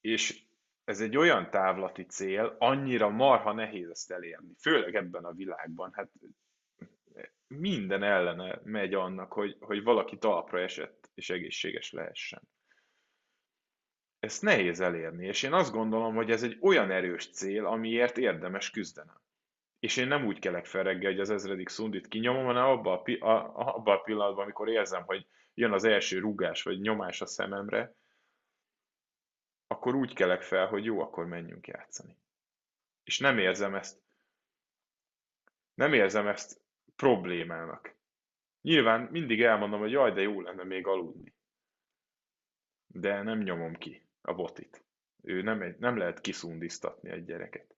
És 0.00 0.44
ez 0.84 1.00
egy 1.00 1.16
olyan 1.16 1.50
távlati 1.50 2.04
cél, 2.06 2.56
annyira 2.58 3.08
marha 3.08 3.52
nehéz 3.52 3.88
ezt 3.88 4.10
elérni, 4.10 4.54
főleg 4.60 4.94
ebben 4.94 5.24
a 5.24 5.32
világban. 5.32 5.92
Hát 5.92 6.10
minden 7.46 8.02
ellene 8.02 8.60
megy 8.64 8.94
annak, 8.94 9.32
hogy, 9.32 9.56
hogy 9.60 9.82
valaki 9.82 10.18
talpra 10.18 10.60
esett 10.60 11.10
és 11.14 11.30
egészséges 11.30 11.92
lehessen. 11.92 12.42
Ezt 14.18 14.42
nehéz 14.42 14.80
elérni, 14.80 15.26
és 15.26 15.42
én 15.42 15.52
azt 15.52 15.72
gondolom, 15.72 16.14
hogy 16.14 16.30
ez 16.30 16.42
egy 16.42 16.58
olyan 16.60 16.90
erős 16.90 17.30
cél, 17.30 17.66
amiért 17.66 18.18
érdemes 18.18 18.70
küzdenem. 18.70 19.20
És 19.78 19.96
én 19.96 20.06
nem 20.06 20.26
úgy 20.26 20.38
kelek 20.38 20.66
fel 20.66 20.82
reggel, 20.82 21.10
hogy 21.10 21.20
az 21.20 21.30
ezredik 21.30 21.68
szundit 21.68 22.08
kinyomom, 22.08 22.44
hanem 22.44 22.64
abban 22.64 23.02
a, 23.20 23.28
abba 23.74 23.92
a 23.92 24.00
pillanatban, 24.00 24.42
amikor 24.44 24.68
érzem, 24.68 25.02
hogy 25.02 25.26
jön 25.54 25.72
az 25.72 25.84
első 25.84 26.18
rugás 26.18 26.62
vagy 26.62 26.80
nyomás 26.80 27.20
a 27.20 27.26
szememre, 27.26 27.94
akkor 29.84 29.96
úgy 29.96 30.14
kelek 30.14 30.42
fel, 30.42 30.66
hogy 30.66 30.84
jó, 30.84 31.00
akkor 31.00 31.26
menjünk 31.26 31.66
játszani. 31.66 32.16
És 33.02 33.18
nem 33.18 33.38
érzem 33.38 33.74
ezt, 33.74 34.02
nem 35.74 35.92
érzem 35.92 36.26
ezt 36.26 36.60
problémának. 36.96 37.96
Nyilván 38.60 39.08
mindig 39.10 39.42
elmondom, 39.42 39.80
hogy 39.80 39.90
jaj, 39.90 40.12
de 40.12 40.20
jó 40.20 40.40
lenne 40.40 40.64
még 40.64 40.86
aludni. 40.86 41.34
De 42.86 43.22
nem 43.22 43.38
nyomom 43.38 43.74
ki 43.74 44.06
a 44.20 44.34
botit. 44.34 44.84
Ő 45.22 45.42
nem, 45.42 45.62
egy, 45.62 45.78
nem 45.78 45.96
lehet 45.96 46.20
kiszundiztatni 46.20 47.10
egy 47.10 47.24
gyereket. 47.24 47.74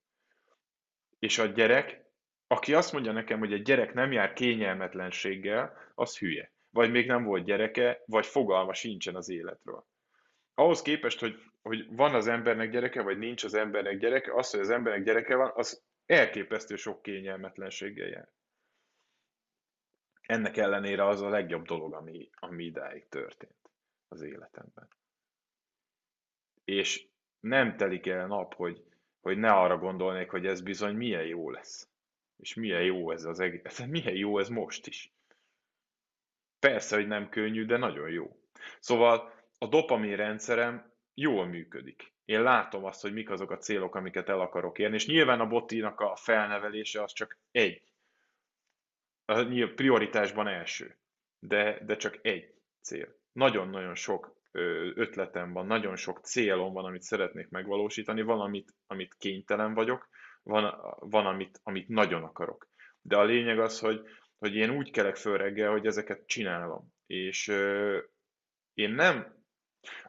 És 1.19 1.37
a 1.37 1.45
gyerek, 1.45 2.05
aki 2.47 2.73
azt 2.73 2.93
mondja 2.93 3.11
nekem, 3.11 3.39
hogy 3.39 3.53
egy 3.53 3.61
gyerek 3.61 3.93
nem 3.93 4.11
jár 4.11 4.33
kényelmetlenséggel, 4.33 5.91
az 5.95 6.17
hülye. 6.17 6.51
Vagy 6.69 6.91
még 6.91 7.07
nem 7.07 7.23
volt 7.23 7.45
gyereke, 7.45 8.03
vagy 8.05 8.25
fogalma 8.25 8.73
sincsen 8.73 9.15
az 9.15 9.29
életről. 9.29 9.85
Ahhoz 10.53 10.81
képest, 10.81 11.19
hogy 11.19 11.41
hogy 11.67 11.95
van 11.95 12.15
az 12.15 12.27
embernek 12.27 12.69
gyereke, 12.69 13.01
vagy 13.01 13.17
nincs 13.17 13.43
az 13.43 13.53
embernek 13.53 13.97
gyereke, 13.97 14.33
az, 14.33 14.51
hogy 14.51 14.59
az 14.59 14.69
embernek 14.69 15.03
gyereke 15.03 15.35
van, 15.35 15.51
az 15.55 15.83
elképesztő 16.05 16.75
sok 16.75 17.01
kényelmetlenséggel 17.01 18.07
jár. 18.07 18.29
Ennek 20.21 20.57
ellenére 20.57 21.07
az 21.07 21.21
a 21.21 21.29
legjobb 21.29 21.65
dolog, 21.65 21.93
ami, 21.93 22.29
ami 22.33 22.63
idáig 22.63 23.07
történt 23.09 23.71
az 24.07 24.21
életemben. 24.21 24.87
És 26.63 27.07
nem 27.39 27.77
telik 27.77 28.07
el 28.07 28.27
nap, 28.27 28.53
hogy, 28.53 28.83
hogy 29.21 29.37
ne 29.37 29.51
arra 29.51 29.77
gondolnék, 29.77 30.29
hogy 30.29 30.45
ez 30.45 30.61
bizony 30.61 30.95
milyen 30.95 31.25
jó 31.25 31.49
lesz. 31.49 31.89
És 32.37 32.53
milyen 32.53 32.83
jó 32.83 33.11
ez 33.11 33.23
az 33.23 33.39
egész, 33.39 33.79
milyen 33.85 34.15
jó 34.15 34.39
ez 34.39 34.49
most 34.49 34.87
is. 34.87 35.13
Persze, 36.59 36.95
hogy 36.95 37.07
nem 37.07 37.29
könnyű, 37.29 37.65
de 37.65 37.77
nagyon 37.77 38.09
jó. 38.09 38.39
Szóval 38.79 39.33
a 39.57 39.67
dopamin 39.67 40.15
rendszerem 40.15 40.91
jól 41.19 41.45
működik. 41.45 42.13
Én 42.25 42.41
látom 42.41 42.83
azt, 42.83 43.01
hogy 43.01 43.13
mik 43.13 43.29
azok 43.29 43.51
a 43.51 43.57
célok, 43.57 43.95
amiket 43.95 44.29
el 44.29 44.39
akarok 44.39 44.79
érni, 44.79 44.95
és 44.95 45.07
nyilván 45.07 45.39
a 45.39 45.47
botinak 45.47 45.99
a 45.99 46.15
felnevelése 46.15 47.03
az 47.03 47.13
csak 47.13 47.37
egy. 47.51 47.81
A 49.25 49.43
prioritásban 49.75 50.47
első, 50.47 50.97
de, 51.39 51.79
de 51.85 51.95
csak 51.95 52.19
egy 52.21 52.53
cél. 52.81 53.15
Nagyon-nagyon 53.31 53.95
sok 53.95 54.35
ötletem 54.95 55.53
van, 55.53 55.65
nagyon 55.65 55.95
sok 55.95 56.19
célom 56.19 56.73
van, 56.73 56.85
amit 56.85 57.01
szeretnék 57.01 57.49
megvalósítani, 57.49 58.21
van, 58.21 58.63
amit, 58.87 59.15
kénytelen 59.17 59.73
vagyok, 59.73 60.09
van, 60.43 60.95
van 60.99 61.25
amit, 61.25 61.59
amit 61.63 61.87
nagyon 61.87 62.23
akarok. 62.23 62.67
De 63.01 63.17
a 63.17 63.23
lényeg 63.23 63.59
az, 63.59 63.79
hogy, 63.79 64.01
hogy 64.37 64.55
én 64.55 64.69
úgy 64.69 64.91
kelek 64.91 65.15
föl 65.15 65.37
reggel, 65.37 65.71
hogy 65.71 65.85
ezeket 65.85 66.27
csinálom. 66.27 66.93
És 67.05 67.47
ö, 67.47 67.97
én 68.73 68.91
nem, 68.91 69.36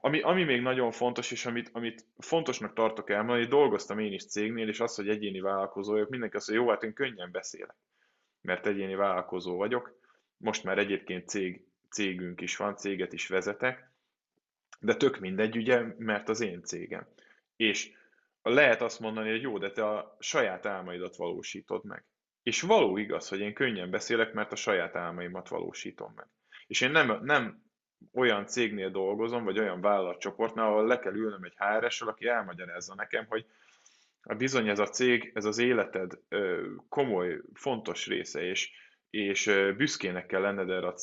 ami, 0.00 0.20
ami 0.20 0.44
még 0.44 0.60
nagyon 0.60 0.90
fontos, 0.90 1.30
és 1.30 1.46
amit, 1.46 1.70
amit 1.72 2.06
fontosnak 2.18 2.72
tartok 2.72 3.10
elmondani, 3.10 3.46
dolgoztam 3.46 3.98
én 3.98 4.12
is 4.12 4.26
cégnél, 4.26 4.68
és 4.68 4.80
az, 4.80 4.94
hogy 4.94 5.08
egyéni 5.08 5.40
vállalkozó 5.40 5.92
vagyok, 5.92 6.08
mindenki 6.08 6.36
azt 6.36 6.48
mondja, 6.48 6.66
jó, 6.66 6.72
hát 6.72 6.82
én 6.82 6.92
könnyen 6.92 7.30
beszélek, 7.30 7.76
mert 8.40 8.66
egyéni 8.66 8.94
vállalkozó 8.94 9.56
vagyok. 9.56 9.98
Most 10.36 10.64
már 10.64 10.78
egyébként 10.78 11.28
cég, 11.28 11.64
cégünk 11.90 12.40
is 12.40 12.56
van, 12.56 12.76
céget 12.76 13.12
is 13.12 13.28
vezetek, 13.28 13.90
de 14.80 14.94
tök 14.94 15.18
mindegy, 15.18 15.56
ugye, 15.56 15.84
mert 15.98 16.28
az 16.28 16.40
én 16.40 16.62
cégem. 16.62 17.06
És 17.56 17.92
lehet 18.42 18.82
azt 18.82 19.00
mondani, 19.00 19.30
hogy 19.30 19.42
jó, 19.42 19.58
de 19.58 19.70
te 19.70 19.88
a 19.88 20.16
saját 20.18 20.66
álmaidat 20.66 21.16
valósítod 21.16 21.84
meg. 21.84 22.04
És 22.42 22.60
való 22.60 22.96
igaz, 22.96 23.28
hogy 23.28 23.40
én 23.40 23.54
könnyen 23.54 23.90
beszélek, 23.90 24.32
mert 24.32 24.52
a 24.52 24.56
saját 24.56 24.96
álmaimat 24.96 25.48
valósítom 25.48 26.12
meg. 26.16 26.26
És 26.66 26.80
én 26.80 26.90
nem, 26.90 27.24
nem 27.24 27.62
olyan 28.14 28.46
cégnél 28.46 28.90
dolgozom, 28.90 29.44
vagy 29.44 29.58
olyan 29.58 29.80
vállalatcsoportnál, 29.80 30.66
ahol 30.66 30.86
le 30.86 30.98
kell 30.98 31.14
ülnöm 31.14 31.42
egy 31.42 31.54
HR-essel, 31.56 32.08
aki 32.08 32.26
elmagyarázza 32.26 32.94
nekem, 32.94 33.26
hogy 33.28 33.46
bizony 34.36 34.68
ez 34.68 34.78
a 34.78 34.88
cég, 34.88 35.30
ez 35.34 35.44
az 35.44 35.58
életed 35.58 36.18
komoly, 36.88 37.40
fontos 37.54 38.06
része, 38.06 38.42
és 38.42 38.70
és 39.10 39.50
büszkének 39.76 40.26
kell 40.26 40.40
lenned 40.40 40.70
erre 40.70 40.86
a 40.86 40.94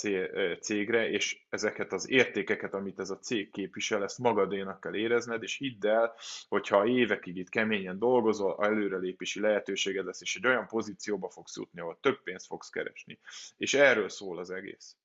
cégre, 0.60 1.10
és 1.10 1.46
ezeket 1.50 1.92
az 1.94 2.10
értékeket, 2.10 2.74
amit 2.74 3.00
ez 3.00 3.10
a 3.10 3.20
cég 3.20 3.52
képvisel, 3.52 4.04
ezt 4.04 4.18
magadénak 4.20 4.80
kell 4.80 4.96
érezned, 4.96 5.44
és 5.44 5.58
hidd 5.58 5.88
el, 5.88 6.16
hogyha 6.48 6.88
évekig 6.88 7.38
itt 7.38 7.50
keményen 7.50 8.00
dolgozol, 8.00 8.66
előrelépési 8.66 9.40
lehetőséged 9.40 10.06
lesz, 10.06 10.22
és 10.22 10.36
egy 10.36 10.46
olyan 10.46 10.68
pozícióba 10.68 11.30
fogsz 11.30 11.56
jutni, 11.56 11.80
ahol 11.80 11.98
több 12.02 12.24
pénzt 12.24 12.46
fogsz 12.46 12.70
keresni. 12.70 13.20
És 13.58 13.74
erről 13.74 14.10
szól 14.10 14.40
az 14.40 14.50
egész. 14.50 14.96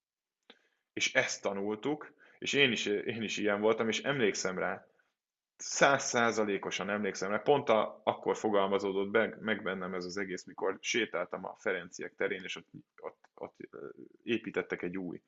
És 1.01 1.15
ezt 1.15 1.43
tanultuk, 1.43 2.13
és 2.39 2.53
én 2.53 2.73
is, 2.73 2.87
én 2.87 3.23
is 3.23 3.37
ilyen 3.37 3.61
voltam, 3.61 3.89
és 3.89 4.03
emlékszem 4.03 4.59
rá, 4.59 4.87
százszázalékosan 5.57 6.91
emlékszem, 6.91 7.31
mert 7.31 7.43
pont 7.43 7.69
a, 7.69 8.01
akkor 8.05 8.37
fogalmazódott 8.37 9.11
be, 9.11 9.37
meg 9.41 9.63
bennem 9.63 9.95
ez 9.95 10.05
az 10.05 10.17
egész, 10.17 10.45
mikor 10.45 10.79
sétáltam 10.81 11.45
a 11.45 11.57
Ferenciek 11.59 12.15
terén, 12.15 12.43
és 12.43 12.57
ott, 12.57 12.69
ott, 13.01 13.19
ott 13.35 13.57
építettek 14.23 14.83
egy 14.83 14.97
új 14.97 15.23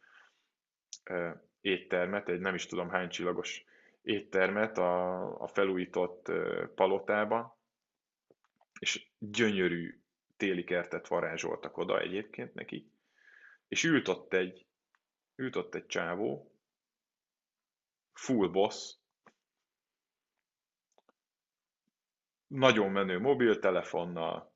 éttermet, 1.60 2.28
egy 2.28 2.40
nem 2.40 2.54
is 2.54 2.66
tudom 2.66 2.88
hány 2.88 3.08
csillagos 3.08 3.64
éttermet 4.02 4.78
a, 4.78 5.22
a 5.40 5.46
felújított 5.46 6.32
palotába, 6.74 7.58
és 8.78 9.06
gyönyörű 9.18 10.00
téli 10.36 10.64
kertet 10.64 11.08
varázsoltak 11.08 11.76
oda 11.76 12.00
egyébként 12.00 12.54
neki, 12.54 12.90
és 13.68 13.84
ült 13.84 14.08
ott 14.08 14.32
egy, 14.32 14.66
ült 15.42 15.56
ott 15.56 15.74
egy 15.74 15.86
csávó, 15.86 16.52
full 18.12 18.48
boss, 18.48 18.94
nagyon 22.46 22.90
menő 22.90 23.18
mobiltelefonnal, 23.18 24.52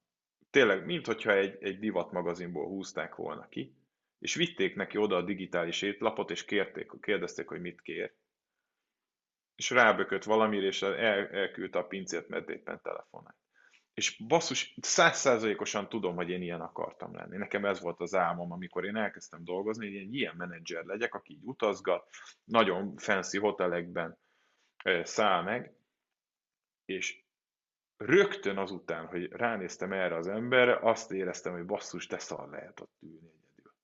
tényleg, 0.50 0.84
minthogyha 0.84 1.32
egy, 1.32 1.62
egy 1.62 1.78
divat 1.78 2.12
magazinból 2.12 2.66
húzták 2.66 3.14
volna 3.14 3.48
ki, 3.48 3.74
és 4.18 4.34
vitték 4.34 4.74
neki 4.74 4.98
oda 4.98 5.16
a 5.16 5.22
digitális 5.22 5.82
étlapot, 5.82 6.30
és 6.30 6.44
kérték, 6.44 6.92
kérdezték, 7.00 7.48
hogy 7.48 7.60
mit 7.60 7.80
kér. 7.80 8.14
És 9.54 9.70
rábökött 9.70 10.24
valamire, 10.24 10.66
és 10.66 10.82
el, 10.82 11.28
elküldte 11.28 11.78
a 11.78 11.86
pincért, 11.86 12.28
mert 12.28 12.48
éppen 12.48 12.80
telefonál. 12.82 13.36
És 13.96 14.22
basszus, 14.26 14.74
százszázalékosan 14.80 15.88
tudom, 15.88 16.14
hogy 16.14 16.30
én 16.30 16.42
ilyen 16.42 16.60
akartam 16.60 17.14
lenni. 17.14 17.36
Nekem 17.36 17.64
ez 17.64 17.80
volt 17.80 18.00
az 18.00 18.14
álmom, 18.14 18.52
amikor 18.52 18.84
én 18.84 18.96
elkezdtem 18.96 19.44
dolgozni, 19.44 19.86
hogy 19.86 19.94
én 19.94 20.12
ilyen 20.12 20.34
menedzser 20.36 20.84
legyek, 20.84 21.14
aki 21.14 21.32
így 21.32 21.44
utazgat, 21.44 22.08
nagyon 22.44 22.96
fancy 22.96 23.38
hotelekben 23.38 24.18
száll 25.02 25.42
meg, 25.42 25.74
és 26.84 27.24
rögtön 27.96 28.58
azután, 28.58 29.06
hogy 29.06 29.32
ránéztem 29.32 29.92
erre 29.92 30.16
az 30.16 30.26
emberre, 30.26 30.78
azt 30.78 31.10
éreztem, 31.10 31.52
hogy 31.52 31.66
basszus, 31.66 32.06
de 32.06 32.18
szar 32.18 32.48
lehet 32.48 32.80
ott 32.80 32.96
ülni 33.00 33.30
egyedül. 33.30 33.74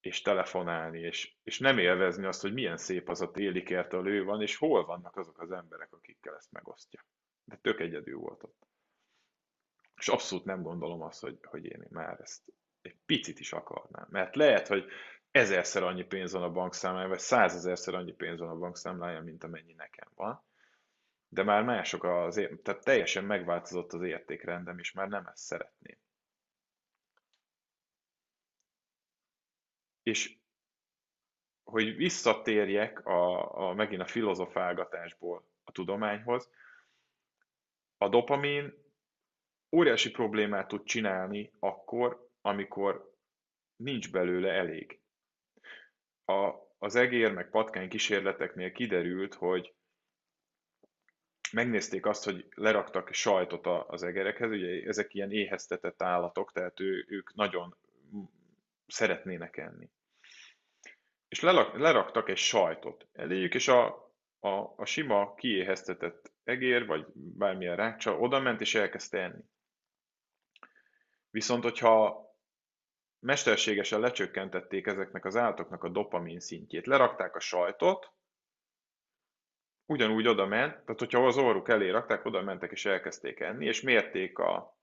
És 0.00 0.22
telefonálni, 0.22 1.00
és, 1.00 1.34
és 1.42 1.58
nem 1.58 1.78
élvezni 1.78 2.24
azt, 2.24 2.42
hogy 2.42 2.52
milyen 2.52 2.76
szép 2.76 3.08
az 3.08 3.20
a 3.20 3.30
téli 3.30 3.62
kert, 3.62 3.92
ő 3.92 4.24
van, 4.24 4.42
és 4.42 4.56
hol 4.56 4.84
vannak 4.84 5.16
azok 5.16 5.40
az 5.40 5.50
emberek, 5.50 5.92
akikkel 5.92 6.34
ezt 6.34 6.52
megosztja. 6.52 7.04
De 7.46 7.56
tök 7.56 7.80
egyedül 7.80 8.18
volt 8.18 8.42
ott. 8.42 8.66
És 9.96 10.08
abszolút 10.08 10.44
nem 10.44 10.62
gondolom 10.62 11.02
azt, 11.02 11.20
hogy, 11.20 11.38
hogy 11.42 11.64
én 11.64 11.86
már 11.90 12.20
ezt 12.20 12.42
egy 12.82 12.96
picit 13.06 13.40
is 13.40 13.52
akarnám. 13.52 14.06
Mert 14.10 14.36
lehet, 14.36 14.66
hogy 14.66 14.84
ezerszer 15.30 15.82
annyi 15.82 16.04
pénz 16.04 16.32
van 16.32 16.42
a 16.42 16.52
bankszámláján, 16.52 17.08
vagy 17.08 17.18
százezerszer 17.18 17.94
annyi 17.94 18.12
pénz 18.12 18.38
van 18.38 18.48
a 18.48 18.58
bankszámláján, 18.58 19.24
mint 19.24 19.44
amennyi 19.44 19.72
nekem 19.72 20.08
van 20.14 20.44
de 21.28 21.42
már 21.42 21.62
mások 21.62 22.04
az, 22.04 22.34
tehát 22.62 22.84
teljesen 22.84 23.24
megváltozott 23.24 23.92
az 23.92 24.02
értékrendem, 24.02 24.78
és 24.78 24.92
már 24.92 25.08
nem 25.08 25.26
ezt 25.26 25.42
szeretném. 25.42 25.96
És 30.02 30.36
hogy 31.64 31.96
visszatérjek 31.96 33.06
a, 33.06 33.52
a, 33.68 33.74
megint 33.74 34.00
a 34.00 34.06
filozofálgatásból 34.06 35.44
a 35.64 35.72
tudományhoz, 35.72 36.50
a 37.98 38.08
dopamin 38.08 38.84
óriási 39.76 40.10
problémát 40.10 40.68
tud 40.68 40.84
csinálni 40.84 41.52
akkor, 41.58 42.30
amikor 42.40 43.14
nincs 43.76 44.10
belőle 44.10 44.52
elég. 44.52 45.00
A, 46.24 46.52
az 46.78 46.94
egér 46.94 47.32
meg 47.32 47.50
patkány 47.50 47.88
kísérleteknél 47.88 48.72
kiderült, 48.72 49.34
hogy 49.34 49.74
megnézték 51.52 52.06
azt, 52.06 52.24
hogy 52.24 52.46
leraktak 52.54 53.12
sajtot 53.12 53.66
az 53.66 54.02
egerekhez, 54.02 54.50
ugye 54.50 54.88
ezek 54.88 55.14
ilyen 55.14 55.32
éheztetett 55.32 56.02
állatok, 56.02 56.52
tehát 56.52 56.80
ő, 56.80 57.04
ők 57.08 57.34
nagyon 57.34 57.76
szeretnének 58.86 59.56
enni. 59.56 59.90
És 61.28 61.40
leraktak 61.40 62.28
egy 62.28 62.36
sajtot 62.36 63.08
eléjük, 63.12 63.54
és 63.54 63.68
a, 63.68 63.86
a, 64.38 64.74
a 64.76 64.84
sima 64.84 65.34
kiéheztetett 65.34 66.32
egér, 66.46 66.86
vagy 66.86 67.06
bármilyen 67.14 67.76
rákcsa 67.76 68.18
oda 68.18 68.40
ment, 68.40 68.60
és 68.60 68.74
elkezdte 68.74 69.22
enni. 69.22 69.44
Viszont, 71.30 71.62
hogyha 71.62 72.24
mesterségesen 73.18 74.00
lecsökkentették 74.00 74.86
ezeknek 74.86 75.24
az 75.24 75.36
állatoknak 75.36 75.84
a 75.84 75.88
dopamin 75.88 76.40
szintjét, 76.40 76.86
lerakták 76.86 77.36
a 77.36 77.40
sajtot, 77.40 78.12
ugyanúgy 79.86 80.26
oda 80.26 80.46
ment, 80.46 80.72
tehát 80.72 80.98
hogyha 80.98 81.26
az 81.26 81.36
orruk 81.36 81.68
elé 81.68 81.90
rakták, 81.90 82.24
oda 82.24 82.42
mentek 82.42 82.70
és 82.70 82.84
elkezdték 82.84 83.40
enni, 83.40 83.66
és 83.66 83.80
mérték 83.80 84.38
a, 84.38 84.78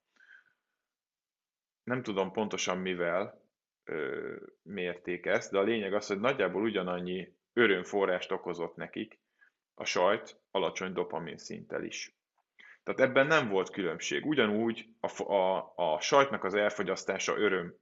nem 1.83 2.03
tudom 2.03 2.31
pontosan 2.31 2.77
mivel 2.77 3.41
ö, 3.83 4.35
mérték 4.61 5.25
ezt, 5.25 5.51
de 5.51 5.57
a 5.57 5.63
lényeg 5.63 5.93
az, 5.93 6.07
hogy 6.07 6.19
nagyjából 6.19 6.61
ugyanannyi 6.61 7.37
örömforrást 7.53 8.31
okozott 8.31 8.75
nekik 8.75 9.22
a 9.73 9.85
sajt 9.85 10.39
alacsony 10.51 10.93
dopamin 10.93 11.37
szinttel 11.37 11.83
is. 11.83 12.17
Tehát 12.83 12.99
ebben 12.99 13.27
nem 13.27 13.49
volt 13.49 13.69
különbség. 13.69 14.25
Ugyanúgy 14.25 14.87
a, 14.99 15.33
a, 15.33 15.73
a 15.75 15.99
sajtnak 15.99 16.43
az 16.43 16.53
elfogyasztása 16.53 17.37
öröm 17.37 17.75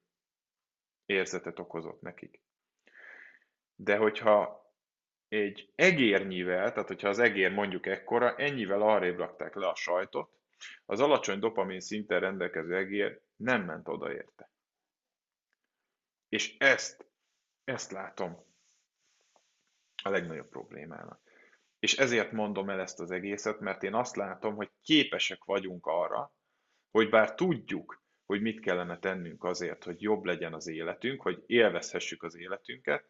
érzetet 1.05 1.59
okozott 1.59 2.01
nekik. 2.01 2.41
De 3.75 3.97
hogyha 3.97 4.61
egy 5.27 5.71
egérnyivel, 5.75 6.71
tehát 6.71 6.87
hogyha 6.87 7.09
az 7.09 7.19
egér 7.19 7.51
mondjuk 7.51 7.85
ekkora, 7.85 8.35
ennyivel 8.35 8.81
arrébb 8.81 9.17
rakták 9.17 9.55
le 9.55 9.67
a 9.67 9.75
sajtot, 9.75 10.39
az 10.85 10.99
alacsony 10.99 11.39
dopamin 11.39 11.79
szinten 11.79 12.19
rendelkező 12.19 12.75
egér 12.75 13.21
nem 13.35 13.65
ment 13.65 13.87
oda 13.87 14.13
érte. 14.13 14.49
És 16.29 16.57
ezt, 16.57 17.05
ezt 17.63 17.91
látom 17.91 18.45
a 20.03 20.09
legnagyobb 20.09 20.49
problémának. 20.49 21.30
És 21.81 21.97
ezért 21.97 22.31
mondom 22.31 22.69
el 22.69 22.79
ezt 22.79 22.99
az 22.99 23.11
egészet, 23.11 23.59
mert 23.59 23.83
én 23.83 23.93
azt 23.93 24.15
látom, 24.15 24.55
hogy 24.55 24.71
képesek 24.81 25.43
vagyunk 25.43 25.85
arra, 25.85 26.33
hogy 26.91 27.09
bár 27.09 27.35
tudjuk, 27.35 28.03
hogy 28.25 28.41
mit 28.41 28.59
kellene 28.59 28.99
tennünk 28.99 29.43
azért, 29.43 29.83
hogy 29.83 30.01
jobb 30.01 30.23
legyen 30.23 30.53
az 30.53 30.67
életünk, 30.67 31.21
hogy 31.21 31.43
élvezhessük 31.45 32.23
az 32.23 32.35
életünket, 32.35 33.09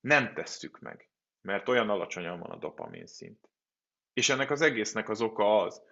nem 0.00 0.34
tesszük 0.34 0.78
meg 0.78 1.10
mert 1.46 1.68
olyan 1.68 1.90
alacsonyan 1.90 2.38
van 2.38 2.50
a 2.50 2.56
dopamin 2.56 3.06
szint. 3.06 3.48
És 4.12 4.28
ennek 4.28 4.50
az 4.50 4.60
egésznek 4.60 5.08
az 5.08 5.20
oka 5.20 5.62
az, 5.62 5.82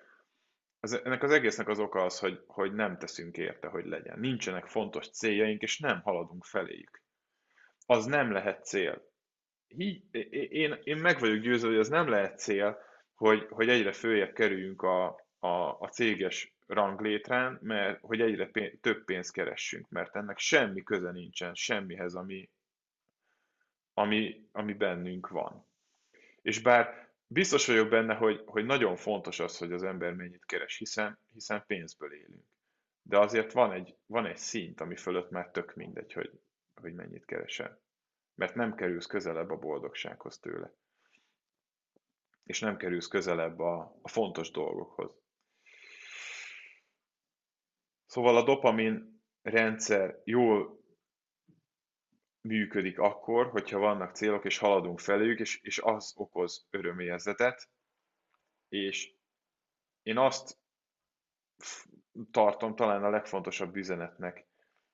az 0.80 1.04
ennek 1.04 1.22
az 1.22 1.30
egésznek 1.30 1.68
az 1.68 1.78
oka 1.78 2.04
az, 2.04 2.18
hogy, 2.18 2.44
hogy 2.46 2.72
nem 2.72 2.98
teszünk 2.98 3.36
érte, 3.36 3.68
hogy 3.68 3.84
legyen. 3.84 4.18
Nincsenek 4.18 4.66
fontos 4.66 5.10
céljaink, 5.10 5.62
és 5.62 5.78
nem 5.78 6.00
haladunk 6.00 6.44
feléjük. 6.44 7.02
Az 7.86 8.04
nem 8.04 8.32
lehet 8.32 8.64
cél. 8.64 9.12
Így, 9.68 10.02
én, 10.50 10.80
én 10.84 10.96
meg 10.96 11.18
vagyok 11.18 11.38
győző, 11.38 11.68
hogy 11.68 11.78
az 11.78 11.88
nem 11.88 12.08
lehet 12.08 12.38
cél, 12.38 12.78
hogy, 13.14 13.46
hogy 13.50 13.68
egyre 13.68 13.92
följebb 13.92 14.32
kerüljünk 14.32 14.82
a, 14.82 15.06
a, 15.38 15.78
a 15.78 15.88
céges 15.92 16.54
ranglétrán, 16.66 17.58
mert 17.62 18.00
hogy 18.00 18.20
egyre 18.20 18.46
pénz, 18.46 18.72
több 18.80 19.04
pénzt 19.04 19.32
keressünk, 19.32 19.88
mert 19.88 20.16
ennek 20.16 20.38
semmi 20.38 20.82
köze 20.82 21.10
nincsen 21.10 21.54
semmihez, 21.54 22.14
ami, 22.14 22.50
ami, 23.94 24.48
ami 24.52 24.72
bennünk 24.72 25.28
van. 25.28 25.66
És 26.42 26.60
bár 26.60 27.12
biztos 27.26 27.66
vagyok 27.66 27.88
benne, 27.88 28.14
hogy, 28.14 28.42
hogy 28.46 28.64
nagyon 28.64 28.96
fontos 28.96 29.40
az, 29.40 29.58
hogy 29.58 29.72
az 29.72 29.82
ember 29.82 30.14
mennyit 30.14 30.44
keres, 30.44 30.76
hiszen, 30.76 31.18
hiszen 31.32 31.64
pénzből 31.66 32.12
élünk. 32.12 32.44
De 33.02 33.18
azért 33.18 33.52
van 33.52 33.72
egy, 33.72 33.96
van 34.06 34.26
egy 34.26 34.36
szint, 34.36 34.80
ami 34.80 34.96
fölött 34.96 35.30
már 35.30 35.50
tök 35.50 35.74
mindegy, 35.74 36.12
hogy, 36.12 36.30
hogy 36.74 36.92
mennyit 36.92 37.24
keresel. 37.24 37.83
Mert 38.34 38.54
nem 38.54 38.74
kerülsz 38.74 39.06
közelebb 39.06 39.50
a 39.50 39.58
boldogsághoz 39.58 40.38
tőle. 40.38 40.72
És 42.42 42.60
nem 42.60 42.76
kerülsz 42.76 43.08
közelebb 43.08 43.58
a, 43.58 43.98
a 44.02 44.08
fontos 44.08 44.50
dolgokhoz. 44.50 45.22
Szóval 48.06 48.36
a 48.36 48.42
dopamin 48.42 49.22
rendszer 49.42 50.20
jól 50.24 50.84
működik 52.40 52.98
akkor, 52.98 53.50
hogyha 53.50 53.78
vannak 53.78 54.14
célok, 54.14 54.44
és 54.44 54.58
haladunk 54.58 55.00
felők, 55.00 55.40
és, 55.40 55.60
és 55.62 55.78
az 55.78 56.12
okoz 56.16 56.66
örömérzetet. 56.70 57.68
És 58.68 59.14
én 60.02 60.18
azt 60.18 60.58
tartom 62.30 62.76
talán 62.76 63.04
a 63.04 63.10
legfontosabb 63.10 63.76
üzenetnek, 63.76 64.46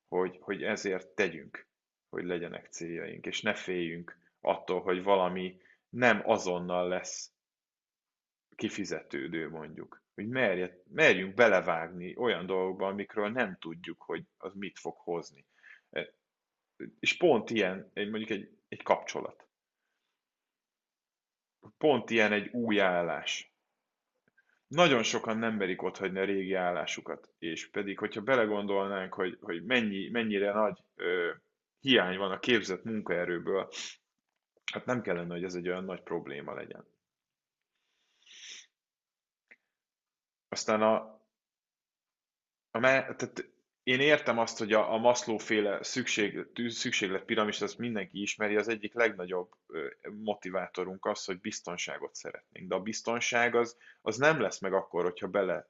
hogy, 0.08 0.38
hogy 0.40 0.62
ezért 0.62 1.08
tegyünk, 1.08 1.69
hogy 2.10 2.24
legyenek 2.24 2.66
céljaink, 2.66 3.26
és 3.26 3.42
ne 3.42 3.54
féljünk 3.54 4.18
attól, 4.40 4.80
hogy 4.80 5.02
valami 5.02 5.60
nem 5.88 6.22
azonnal 6.24 6.88
lesz 6.88 7.32
kifizetődő 8.56 9.48
mondjuk. 9.48 10.02
Hogy 10.14 10.28
merje, 10.28 10.82
merjünk 10.88 11.34
belevágni 11.34 12.16
olyan 12.16 12.46
dolgokba, 12.46 12.86
amikről 12.86 13.28
nem 13.28 13.56
tudjuk, 13.60 14.02
hogy 14.02 14.24
az 14.38 14.54
mit 14.54 14.78
fog 14.78 14.96
hozni. 14.96 15.46
És 17.00 17.16
pont 17.16 17.50
ilyen, 17.50 17.90
mondjuk 17.94 18.30
egy, 18.30 18.58
egy 18.68 18.82
kapcsolat. 18.82 19.48
Pont 21.78 22.10
ilyen 22.10 22.32
egy 22.32 22.48
új 22.48 22.80
állás. 22.80 23.54
Nagyon 24.66 25.02
sokan 25.02 25.38
nem 25.38 25.54
merik 25.54 25.82
otthagyni 25.82 26.18
a 26.18 26.24
régi 26.24 26.54
állásukat, 26.54 27.28
és 27.38 27.70
pedig, 27.70 27.98
hogyha 27.98 28.20
belegondolnánk, 28.20 29.14
hogy, 29.14 29.38
hogy 29.40 29.64
mennyi, 29.64 30.08
mennyire 30.08 30.52
nagy 30.52 30.78
ö, 30.94 31.30
hiány 31.80 32.18
van 32.18 32.30
a 32.30 32.38
képzett 32.38 32.84
munkaerőből, 32.84 33.68
hát 34.72 34.84
nem 34.84 35.02
kellene, 35.02 35.34
hogy 35.34 35.44
ez 35.44 35.54
egy 35.54 35.68
olyan 35.68 35.84
nagy 35.84 36.02
probléma 36.02 36.54
legyen. 36.54 36.86
Aztán 40.48 40.82
a, 40.82 40.94
a 42.70 42.80
tehát 42.80 43.50
én 43.82 44.00
értem 44.00 44.38
azt, 44.38 44.58
hogy 44.58 44.72
a, 44.72 44.92
a 44.92 44.98
Maslow 44.98 45.38
féle 45.38 45.82
szükség, 45.82 46.46
szükséglet 46.68 47.24
piramis, 47.24 47.60
azt 47.60 47.78
mindenki 47.78 48.20
ismeri, 48.20 48.56
az 48.56 48.68
egyik 48.68 48.94
legnagyobb 48.94 49.54
motivátorunk 50.10 51.06
az, 51.06 51.24
hogy 51.24 51.40
biztonságot 51.40 52.14
szeretnénk. 52.14 52.68
De 52.68 52.74
a 52.74 52.80
biztonság 52.80 53.54
az, 53.54 53.76
az 54.02 54.16
nem 54.16 54.40
lesz 54.40 54.60
meg 54.60 54.72
akkor, 54.72 55.02
hogyha 55.02 55.28
bele 55.28 55.68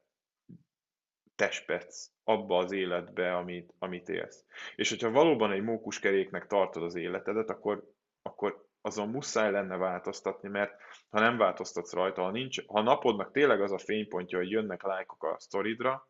tespetsz 1.35 2.11
abba 2.31 2.57
az 2.57 2.73
életbe, 2.73 3.37
amit, 3.37 3.75
amit 3.79 4.09
élsz. 4.09 4.45
És 4.77 4.89
hogyha 4.89 5.11
valóban 5.11 5.53
egy 5.53 5.63
mókuskeréknek 5.63 6.47
tartod 6.47 6.83
az 6.83 6.95
életedet, 6.95 7.51
akkor, 7.51 7.91
akkor 8.23 8.69
azon 8.81 9.09
muszáj 9.09 9.51
lenne 9.51 9.77
változtatni, 9.77 10.49
mert 10.49 10.81
ha 11.11 11.21
nem 11.21 11.37
változtatsz 11.37 11.93
rajta, 11.93 12.23
ha, 12.23 12.31
nincs, 12.31 12.67
ha 12.67 12.83
napodnak 12.83 13.33
tényleg 13.33 13.63
az 13.63 13.73
a 13.73 13.79
fénypontja, 13.79 14.39
hogy 14.39 14.51
jönnek 14.51 14.83
lájkok 14.83 15.25
a 15.25 15.39
sztoridra, 15.39 16.09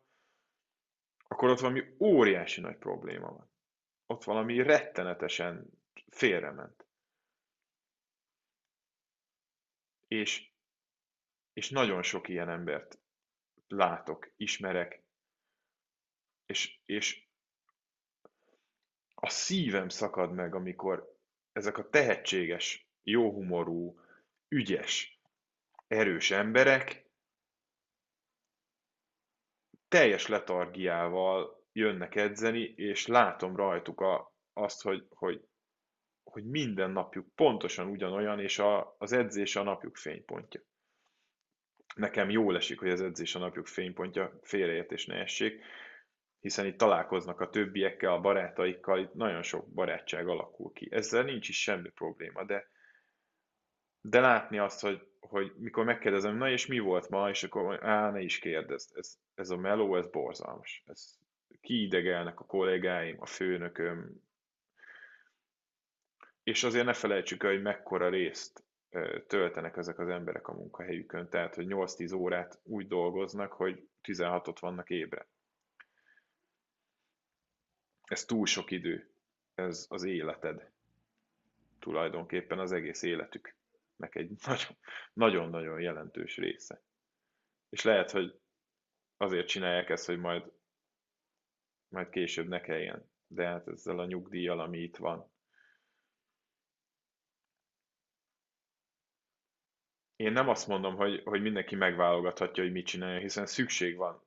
akkor 1.27 1.49
ott 1.49 1.59
valami 1.59 1.83
óriási 1.99 2.61
nagy 2.61 2.77
probléma 2.77 3.31
van. 3.31 3.51
Ott 4.05 4.23
valami 4.23 4.61
rettenetesen 4.61 5.65
félrement. 6.09 6.85
És, 10.07 10.51
és 11.53 11.69
nagyon 11.69 12.03
sok 12.03 12.29
ilyen 12.29 12.49
embert 12.49 12.99
látok, 13.67 14.31
ismerek, 14.37 15.03
és, 16.51 16.79
és 16.85 17.23
a 19.15 19.29
szívem 19.29 19.89
szakad 19.89 20.33
meg, 20.33 20.55
amikor 20.55 21.17
ezek 21.51 21.77
a 21.77 21.89
tehetséges, 21.89 22.87
jóhumorú, 23.03 23.99
ügyes, 24.47 25.19
erős 25.87 26.31
emberek 26.31 27.05
teljes 29.87 30.27
letargiával 30.27 31.65
jönnek 31.71 32.15
edzeni, 32.15 32.73
és 32.75 33.07
látom 33.07 33.55
rajtuk 33.55 34.01
a, 34.01 34.35
azt, 34.53 34.81
hogy, 34.81 35.07
hogy, 35.09 35.47
hogy 36.23 36.45
minden 36.45 36.91
napjuk 36.91 37.35
pontosan 37.35 37.87
ugyanolyan, 37.87 38.39
és 38.39 38.59
a, 38.59 38.95
az 38.97 39.11
edzés 39.11 39.55
a 39.55 39.63
napjuk 39.63 39.95
fénypontja. 39.95 40.61
Nekem 41.95 42.29
jól 42.29 42.55
esik, 42.55 42.79
hogy 42.79 42.89
az 42.89 43.01
edzés 43.01 43.35
a 43.35 43.39
napjuk 43.39 43.67
fénypontja, 43.67 44.39
félreértés 44.41 45.05
ne 45.05 45.15
essék, 45.15 45.63
hiszen 46.41 46.65
itt 46.65 46.77
találkoznak 46.77 47.39
a 47.39 47.49
többiekkel, 47.49 48.13
a 48.13 48.19
barátaikkal, 48.19 48.99
itt 48.99 49.13
nagyon 49.13 49.41
sok 49.41 49.73
barátság 49.73 50.27
alakul 50.27 50.71
ki. 50.73 50.87
Ezzel 50.91 51.23
nincs 51.23 51.49
is 51.49 51.61
semmi 51.61 51.89
probléma, 51.89 52.43
de, 52.43 52.67
de 54.01 54.19
látni 54.19 54.57
azt, 54.57 54.81
hogy, 54.81 55.07
hogy 55.19 55.53
mikor 55.57 55.85
megkérdezem, 55.85 56.37
na 56.37 56.49
és 56.49 56.65
mi 56.65 56.79
volt 56.79 57.09
ma, 57.09 57.29
és 57.29 57.43
akkor 57.43 57.83
á, 57.83 58.11
ne 58.11 58.21
is 58.21 58.39
kérdezd, 58.39 58.97
ez, 58.97 59.17
ez 59.35 59.49
a 59.49 59.57
meló, 59.57 59.95
ez 59.95 60.07
borzalmas. 60.07 60.83
Ez 60.87 61.19
kiidegelnek 61.61 62.39
a 62.39 62.45
kollégáim, 62.45 63.15
a 63.19 63.25
főnököm, 63.25 64.21
és 66.43 66.63
azért 66.63 66.85
ne 66.85 66.93
felejtsük 66.93 67.43
el, 67.43 67.51
hogy 67.51 67.61
mekkora 67.61 68.09
részt 68.09 68.63
töltenek 69.27 69.77
ezek 69.77 69.99
az 69.99 70.07
emberek 70.07 70.47
a 70.47 70.53
munkahelyükön, 70.53 71.29
tehát, 71.29 71.55
hogy 71.55 71.65
8-10 71.69 72.15
órát 72.15 72.59
úgy 72.63 72.87
dolgoznak, 72.87 73.51
hogy 73.51 73.87
16-ot 74.03 74.57
vannak 74.59 74.89
ébre. 74.89 75.27
Ez 78.11 78.25
túl 78.25 78.45
sok 78.45 78.71
idő, 78.71 79.11
ez 79.55 79.85
az 79.89 80.03
életed. 80.03 80.71
Tulajdonképpen 81.79 82.59
az 82.59 82.71
egész 82.71 83.01
életük 83.01 83.55
nek 83.95 84.15
egy 84.15 84.31
nagyon-nagyon 85.13 85.81
jelentős 85.81 86.37
része. 86.37 86.83
És 87.69 87.83
lehet, 87.83 88.11
hogy 88.11 88.39
azért 89.17 89.47
csinálják 89.47 89.89
ezt, 89.89 90.05
hogy 90.05 90.19
majd, 90.19 90.51
majd 91.87 92.09
később 92.09 92.47
ne 92.47 92.61
kelljen. 92.61 93.09
De 93.27 93.45
hát 93.45 93.67
ezzel 93.67 93.99
a 93.99 94.05
nyugdíjjal, 94.05 94.59
ami 94.59 94.77
itt 94.77 94.97
van. 94.97 95.31
Én 100.15 100.31
nem 100.31 100.49
azt 100.49 100.67
mondom, 100.67 100.95
hogy, 100.95 101.21
hogy 101.23 101.41
mindenki 101.41 101.75
megválogathatja, 101.75 102.63
hogy 102.63 102.71
mit 102.71 102.85
csinálja, 102.85 103.19
hiszen 103.19 103.45
szükség 103.45 103.95
van, 103.95 104.23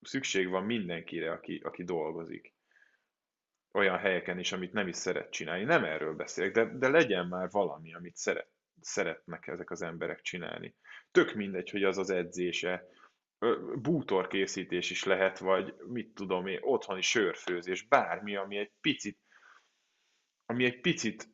szükség 0.00 0.48
van 0.48 0.64
mindenkire, 0.64 1.32
aki, 1.32 1.60
aki 1.64 1.84
dolgozik. 1.84 2.55
Olyan 3.76 3.98
helyeken 3.98 4.38
is, 4.38 4.52
amit 4.52 4.72
nem 4.72 4.88
is 4.88 4.96
szeret 4.96 5.30
csinálni. 5.30 5.64
Nem 5.64 5.84
erről 5.84 6.14
beszélek, 6.14 6.52
de, 6.52 6.64
de 6.64 6.88
legyen 6.88 7.26
már 7.26 7.50
valami, 7.50 7.94
amit 7.94 8.16
szeret 8.16 8.48
szeretnek 8.80 9.46
ezek 9.46 9.70
az 9.70 9.82
emberek 9.82 10.20
csinálni. 10.20 10.74
Tök 11.10 11.34
mindegy, 11.34 11.70
hogy 11.70 11.84
az 11.84 11.98
az 11.98 12.10
edzése, 12.10 12.88
bútorkészítés 13.82 14.90
is 14.90 15.04
lehet, 15.04 15.38
vagy 15.38 15.74
mit 15.86 16.14
tudom 16.14 16.46
én, 16.46 16.58
otthoni 16.62 17.00
sörfőzés, 17.00 17.82
bármi, 17.82 18.36
ami 18.36 18.56
egy 18.56 18.72
picit, 18.80 19.18
ami 20.46 20.64
egy 20.64 20.80
picit 20.80 21.28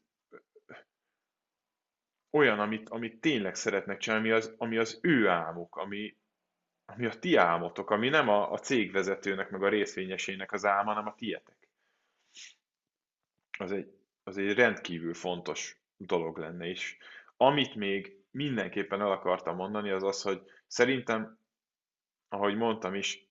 olyan, 2.31 2.61
amit, 2.61 2.89
amit 2.89 3.21
tényleg 3.21 3.55
szeretnek 3.55 3.99
csinálni, 3.99 4.29
ami 4.29 4.37
az, 4.37 4.55
ami 4.59 4.77
az 4.77 4.99
ő 5.03 5.29
álmuk, 5.29 5.77
ami, 5.77 6.17
ami 6.85 7.07
a 7.07 7.19
ti 7.19 7.37
álmotok, 7.37 7.91
ami 7.91 8.09
nem 8.09 8.29
a, 8.29 8.53
a 8.53 8.59
cégvezetőnek, 8.59 9.51
meg 9.51 9.63
a 9.63 9.69
részvényesének 9.69 10.53
az 10.53 10.65
álma, 10.65 10.91
hanem 10.93 11.07
a 11.07 11.15
tietek. 11.15 11.62
Az 13.63 13.73
egy, 13.73 13.93
az 14.23 14.39
egy 14.39 14.55
rendkívül 14.55 15.15
fontos 15.15 15.83
dolog 15.97 16.39
lenne, 16.39 16.67
és 16.67 16.97
amit 17.37 17.75
még 17.75 18.25
mindenképpen 18.31 19.01
el 19.01 19.11
akartam 19.11 19.57
mondani, 19.57 19.91
az 19.91 20.03
az, 20.03 20.23
hogy 20.23 20.43
szerintem, 20.67 21.39
ahogy 22.29 22.57
mondtam 22.57 22.95
is, 22.95 23.27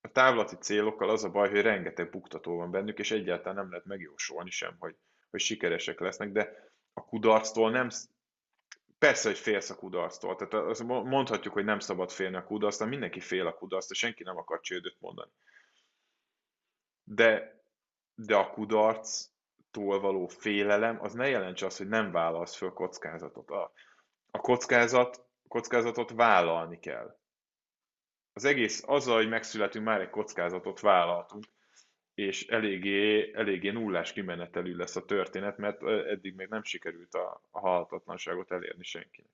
a 0.00 0.08
távlati 0.08 0.56
célokkal 0.56 1.10
az 1.10 1.24
a 1.24 1.30
baj, 1.30 1.50
hogy 1.50 1.60
rengeteg 1.60 2.10
buktató 2.10 2.56
van 2.56 2.70
bennük, 2.70 2.98
és 2.98 3.10
egyáltalán 3.10 3.54
nem 3.54 3.70
lehet 3.70 3.84
megjósolni 3.84 4.50
sem, 4.50 4.76
hogy, 4.78 4.96
hogy 5.30 5.40
sikeresek 5.40 6.00
lesznek, 6.00 6.32
de 6.32 6.72
a 6.92 7.04
kudarctól 7.04 7.70
nem, 7.70 7.88
persze, 8.98 9.28
hogy 9.28 9.38
félsz 9.38 9.70
a 9.70 9.76
kudarctól, 9.76 10.36
tehát 10.36 10.54
azt 10.66 10.82
mondhatjuk, 10.82 11.54
hogy 11.54 11.64
nem 11.64 11.78
szabad 11.78 12.10
félni 12.10 12.36
a 12.36 12.44
kudarctól, 12.44 12.86
mindenki 12.86 13.20
fél 13.20 13.46
a 13.46 13.54
kudarctól, 13.54 13.96
senki 13.96 14.22
nem 14.22 14.36
akar 14.36 14.60
csődöt 14.60 14.96
mondani. 15.00 15.30
De, 17.04 17.63
de 18.14 18.36
a 18.36 18.50
kudarc 18.50 19.28
tól 19.70 20.00
való 20.00 20.26
félelem, 20.26 21.00
az 21.00 21.12
ne 21.12 21.28
jelentse 21.28 21.66
azt, 21.66 21.78
hogy 21.78 21.88
nem 21.88 22.12
vállalsz 22.12 22.56
föl 22.56 22.72
kockázatot. 22.72 23.50
A, 23.50 23.72
a 24.30 24.38
kockázat, 24.38 25.26
kockázatot 25.48 26.10
vállalni 26.10 26.78
kell. 26.78 27.18
az 28.32 28.44
egész, 28.44 28.82
azzal, 28.86 29.16
hogy 29.16 29.28
megszületünk, 29.28 29.84
már 29.84 30.00
egy 30.00 30.10
kockázatot 30.10 30.80
vállaltunk, 30.80 31.44
és 32.14 32.46
eléggé, 32.46 33.32
eléggé 33.34 33.70
nullás 33.70 34.12
kimenetelű 34.12 34.76
lesz 34.76 34.96
a 34.96 35.04
történet, 35.04 35.56
mert 35.56 35.82
eddig 35.82 36.34
még 36.34 36.48
nem 36.48 36.62
sikerült 36.62 37.14
a, 37.14 37.42
a 37.50 37.60
halhatatlanságot 37.60 38.50
elérni 38.50 38.84
senkinek. 38.84 39.30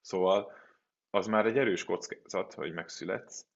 Szóval 0.00 0.52
az 1.10 1.26
már 1.26 1.46
egy 1.46 1.58
erős 1.58 1.84
kockázat, 1.84 2.54
hogy 2.54 2.72
megszületsz, 2.72 3.46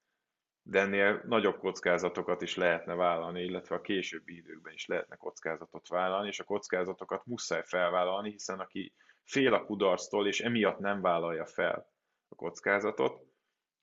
de 0.62 0.80
ennél 0.80 1.22
nagyobb 1.26 1.58
kockázatokat 1.58 2.42
is 2.42 2.56
lehetne 2.56 2.94
vállalni, 2.94 3.42
illetve 3.42 3.74
a 3.74 3.80
későbbi 3.80 4.36
időkben 4.36 4.72
is 4.72 4.86
lehetne 4.86 5.16
kockázatot 5.16 5.88
vállalni, 5.88 6.28
és 6.28 6.40
a 6.40 6.44
kockázatokat 6.44 7.26
muszáj 7.26 7.62
felvállalni, 7.64 8.30
hiszen 8.30 8.60
aki 8.60 8.92
fél 9.24 9.54
a 9.54 9.64
kudarctól, 9.64 10.26
és 10.26 10.40
emiatt 10.40 10.78
nem 10.78 11.00
vállalja 11.00 11.46
fel 11.46 11.92
a 12.28 12.34
kockázatot, 12.34 13.22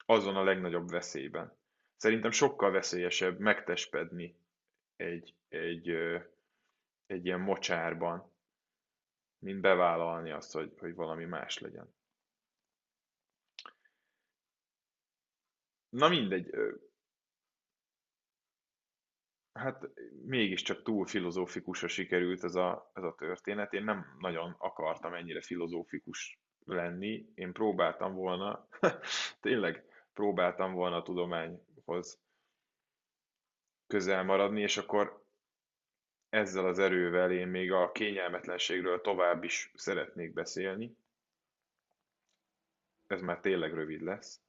azon 0.06 0.36
a 0.36 0.44
legnagyobb 0.44 0.90
veszélyben. 0.90 1.58
Szerintem 1.96 2.32
sokkal 2.32 2.72
veszélyesebb 2.72 3.40
megtespedni 3.40 4.36
egy, 4.96 5.36
egy, 5.48 5.90
egy 7.06 7.26
ilyen 7.26 7.40
mocsárban, 7.40 8.32
mint 9.40 9.62
bevállalni 9.62 10.32
azt, 10.32 10.54
hogy, 10.54 10.74
hogy 10.80 10.96
valami 10.96 11.26
más 11.26 11.58
legyen. 11.58 11.96
Na 15.98 16.10
mindegy. 16.10 16.50
Hát 19.54 19.90
mégiscsak 20.26 20.84
túl 20.84 21.06
filozófikusra 21.06 21.88
sikerült 21.88 22.44
ez 22.44 22.56
a, 22.56 22.92
ez 22.94 23.04
a 23.04 23.16
történet. 23.18 23.74
Én 23.74 23.84
nem 23.84 24.16
nagyon 24.20 24.56
akartam 24.58 25.14
ennyire 25.14 25.42
filozófikus 25.42 26.40
lenni. 26.66 27.32
Én 27.36 27.54
próbáltam 27.54 28.14
volna, 28.14 28.68
tényleg 29.42 29.84
próbáltam 30.14 30.74
volna 30.74 30.96
a 30.96 31.04
tudományhoz 31.04 32.20
közel 33.88 34.24
maradni, 34.24 34.62
és 34.62 34.78
akkor 34.78 35.26
ezzel 36.30 36.66
az 36.66 36.80
erővel 36.80 37.32
én 37.32 37.48
még 37.48 37.72
a 37.72 37.92
kényelmetlenségről 37.92 39.02
tovább 39.02 39.44
is 39.44 39.72
szeretnék 39.74 40.34
beszélni. 40.34 40.98
Ez 43.08 43.22
már 43.22 43.40
tényleg 43.40 43.74
rövid 43.74 44.02
lesz. 44.02 44.47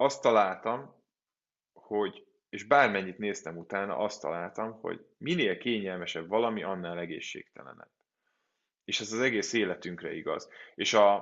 Azt 0.00 0.22
találtam, 0.22 1.04
hogy, 1.72 2.26
és 2.48 2.64
bármennyit 2.64 3.18
néztem 3.18 3.56
utána, 3.56 3.96
azt 3.96 4.20
találtam, 4.20 4.80
hogy 4.80 5.06
minél 5.18 5.58
kényelmesebb 5.58 6.28
valami, 6.28 6.62
annál 6.62 6.98
egészségtelenebb. 6.98 7.90
És 8.84 9.00
ez 9.00 9.12
az 9.12 9.20
egész 9.20 9.52
életünkre 9.52 10.12
igaz. 10.14 10.48
És 10.74 10.94
a, 10.94 11.14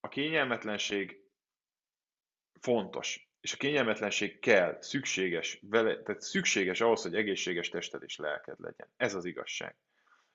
a 0.00 0.08
kényelmetlenség 0.08 1.20
fontos. 2.60 3.30
És 3.40 3.52
a 3.52 3.56
kényelmetlenség 3.56 4.38
kell, 4.38 4.76
szükséges, 4.80 5.58
vele, 5.62 6.02
tehát 6.02 6.20
szükséges 6.20 6.80
ahhoz, 6.80 7.02
hogy 7.02 7.14
egészséges 7.14 7.68
tested 7.68 8.02
és 8.02 8.16
lelked 8.16 8.60
legyen. 8.60 8.88
Ez 8.96 9.14
az 9.14 9.24
igazság. 9.24 9.76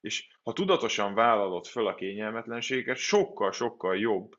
És 0.01 0.37
ha 0.43 0.53
tudatosan 0.53 1.13
vállalod 1.13 1.65
föl 1.65 1.87
a 1.87 1.95
kényelmetlenséget, 1.95 2.97
sokkal-sokkal 2.97 3.97
jobb 3.97 4.37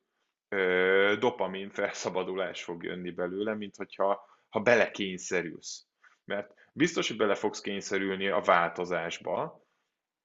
dopamin 1.16 1.70
felszabadulás 1.70 2.62
fog 2.62 2.82
jönni 2.82 3.10
belőle, 3.10 3.54
mint 3.54 3.76
hogyha 3.76 4.26
ha 4.48 4.60
belekényszerülsz. 4.60 5.86
Mert 6.24 6.54
biztos, 6.72 7.08
hogy 7.08 7.16
bele 7.16 7.34
fogsz 7.34 7.60
kényszerülni 7.60 8.28
a 8.28 8.40
változásba, 8.40 9.66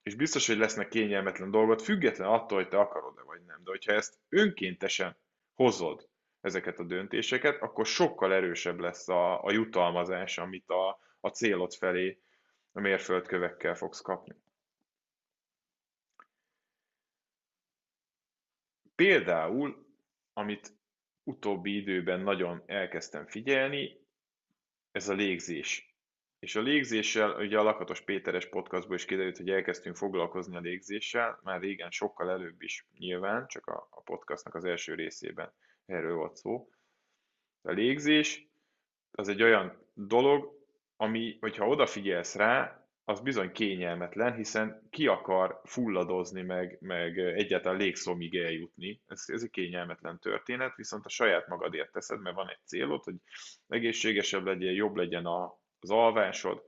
és 0.03 0.15
biztos, 0.15 0.47
hogy 0.47 0.57
lesznek 0.57 0.87
kényelmetlen 0.87 1.51
dolgok, 1.51 1.79
független 1.79 2.27
attól, 2.27 2.57
hogy 2.57 2.67
te 2.67 2.79
akarod-e 2.79 3.21
vagy 3.21 3.41
nem. 3.45 3.63
De 3.63 3.69
hogyha 3.69 3.93
ezt 3.93 4.19
önkéntesen 4.29 5.17
hozod, 5.53 6.09
ezeket 6.41 6.79
a 6.79 6.83
döntéseket, 6.83 7.61
akkor 7.61 7.85
sokkal 7.85 8.33
erősebb 8.33 8.79
lesz 8.79 9.09
a, 9.09 9.43
a 9.43 9.51
jutalmazás, 9.51 10.37
amit 10.37 10.69
a, 10.69 10.99
a 11.19 11.29
célod 11.29 11.73
felé 11.73 12.21
a 12.71 12.79
mérföldkövekkel 12.79 13.75
fogsz 13.75 14.01
kapni. 14.01 14.35
Például 18.95 19.82
amit 20.33 20.73
utóbbi 21.23 21.75
időben 21.75 22.19
nagyon 22.19 22.63
elkezdtem 22.65 23.27
figyelni, 23.27 24.01
ez 24.91 25.09
a 25.09 25.13
légzés. 25.13 25.95
És 26.39 26.55
a 26.55 26.61
légzéssel, 26.61 27.35
ugye 27.35 27.59
a 27.59 27.63
Lakatos 27.63 28.01
Péteres 28.01 28.49
podcastból 28.49 28.95
is 28.95 29.05
kiderült, 29.05 29.37
hogy 29.37 29.49
elkezdtünk 29.49 29.95
foglalkozni 29.95 30.55
a 30.55 30.59
légzéssel, 30.59 31.39
már 31.43 31.61
régen 31.61 31.91
sokkal 31.91 32.29
előbb 32.29 32.61
is 32.61 32.87
nyilván, 32.97 33.47
csak 33.47 33.67
a, 33.67 33.87
a 33.91 34.01
podcastnak 34.01 34.55
az 34.55 34.65
első 34.65 34.95
részében 34.95 35.53
erről 35.85 36.15
volt 36.15 36.35
szó. 36.35 36.69
A 37.61 37.71
légzés 37.71 38.47
az 39.11 39.27
egy 39.27 39.43
olyan 39.43 39.87
dolog, 39.93 40.65
ami, 40.95 41.37
hogyha 41.39 41.67
odafigyelsz 41.67 42.35
rá, 42.35 42.82
az 43.05 43.21
bizony 43.21 43.51
kényelmetlen, 43.51 44.35
hiszen 44.35 44.87
ki 44.89 45.07
akar 45.07 45.61
fulladozni, 45.63 46.41
meg, 46.41 46.77
meg 46.81 47.17
egyáltalán 47.19 47.77
légszomig 47.77 48.35
eljutni. 48.35 49.01
Ez, 49.07 49.23
ez 49.25 49.43
egy 49.43 49.49
kényelmetlen 49.49 50.19
történet, 50.19 50.75
viszont 50.75 51.05
a 51.05 51.09
saját 51.09 51.47
magadért 51.47 51.91
teszed, 51.91 52.21
mert 52.21 52.35
van 52.35 52.49
egy 52.49 52.65
célod, 52.65 53.03
hogy 53.03 53.15
egészségesebb 53.67 54.45
legyen, 54.45 54.73
jobb 54.73 54.95
legyen 54.95 55.25
a, 55.25 55.59
az 55.79 55.89
alvásod, 55.89 56.63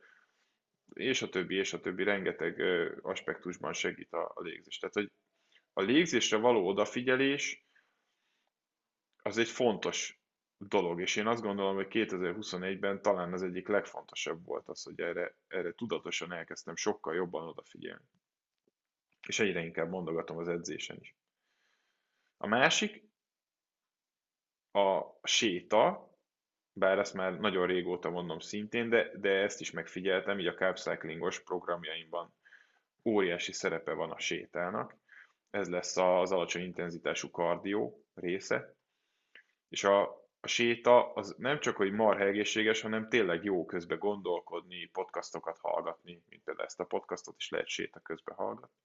és 0.93 1.21
a 1.21 1.29
többi, 1.29 1.55
és 1.55 1.73
a 1.73 1.79
többi 1.79 2.03
rengeteg 2.03 2.61
aspektusban 3.01 3.73
segít 3.73 4.13
a, 4.13 4.31
a 4.35 4.41
légzés. 4.41 4.77
Tehát, 4.77 4.95
hogy 4.95 5.11
a 5.73 5.81
légzésre 5.81 6.37
való 6.37 6.67
odafigyelés 6.67 7.65
az 9.23 9.37
egy 9.37 9.49
fontos 9.49 10.19
dolog, 10.57 11.01
és 11.01 11.15
én 11.15 11.27
azt 11.27 11.41
gondolom, 11.41 11.75
hogy 11.75 11.87
2021-ben 11.89 13.01
talán 13.01 13.33
az 13.33 13.43
egyik 13.43 13.67
legfontosabb 13.67 14.45
volt 14.45 14.67
az, 14.67 14.83
hogy 14.83 14.99
erre, 14.99 15.35
erre 15.47 15.73
tudatosan 15.73 16.31
elkezdtem 16.31 16.75
sokkal 16.75 17.15
jobban 17.15 17.47
odafigyelni. 17.47 18.05
És 19.27 19.39
egyre 19.39 19.63
inkább 19.63 19.89
mondogatom 19.89 20.37
az 20.37 20.47
edzésen 20.47 20.97
is. 20.99 21.15
A 22.37 22.47
másik, 22.47 23.03
a 24.71 25.01
séta, 25.23 26.13
bár 26.73 26.99
ezt 26.99 27.13
már 27.13 27.39
nagyon 27.39 27.67
régóta 27.67 28.09
mondom 28.09 28.39
szintén, 28.39 28.89
de, 28.89 29.17
de 29.17 29.29
ezt 29.29 29.61
is 29.61 29.71
megfigyeltem, 29.71 30.39
így 30.39 30.47
a 30.47 30.53
carb 30.53 30.77
programjaimban 31.43 32.33
óriási 33.03 33.51
szerepe 33.51 33.93
van 33.93 34.11
a 34.11 34.19
sétának. 34.19 34.97
Ez 35.49 35.69
lesz 35.69 35.97
az 35.97 36.31
alacsony 36.31 36.61
intenzitású 36.61 37.29
kardió 37.31 38.05
része. 38.13 38.75
És 39.69 39.83
a, 39.83 40.24
a 40.45 40.47
séta 40.47 41.13
az 41.13 41.35
nem 41.37 41.59
csak, 41.59 41.75
hogy 41.75 41.91
marha 41.91 42.23
egészséges, 42.23 42.81
hanem 42.81 43.09
tényleg 43.09 43.43
jó 43.43 43.65
közben 43.65 43.99
gondolkodni, 43.99 44.85
podcastokat 44.85 45.57
hallgatni, 45.57 46.23
mint 46.29 46.43
például 46.43 46.67
ezt 46.67 46.79
a 46.79 46.85
podcastot 46.85 47.35
is 47.37 47.49
lehet 47.49 47.67
séta 47.67 47.99
közben 47.99 48.35
hallgatni. 48.35 48.79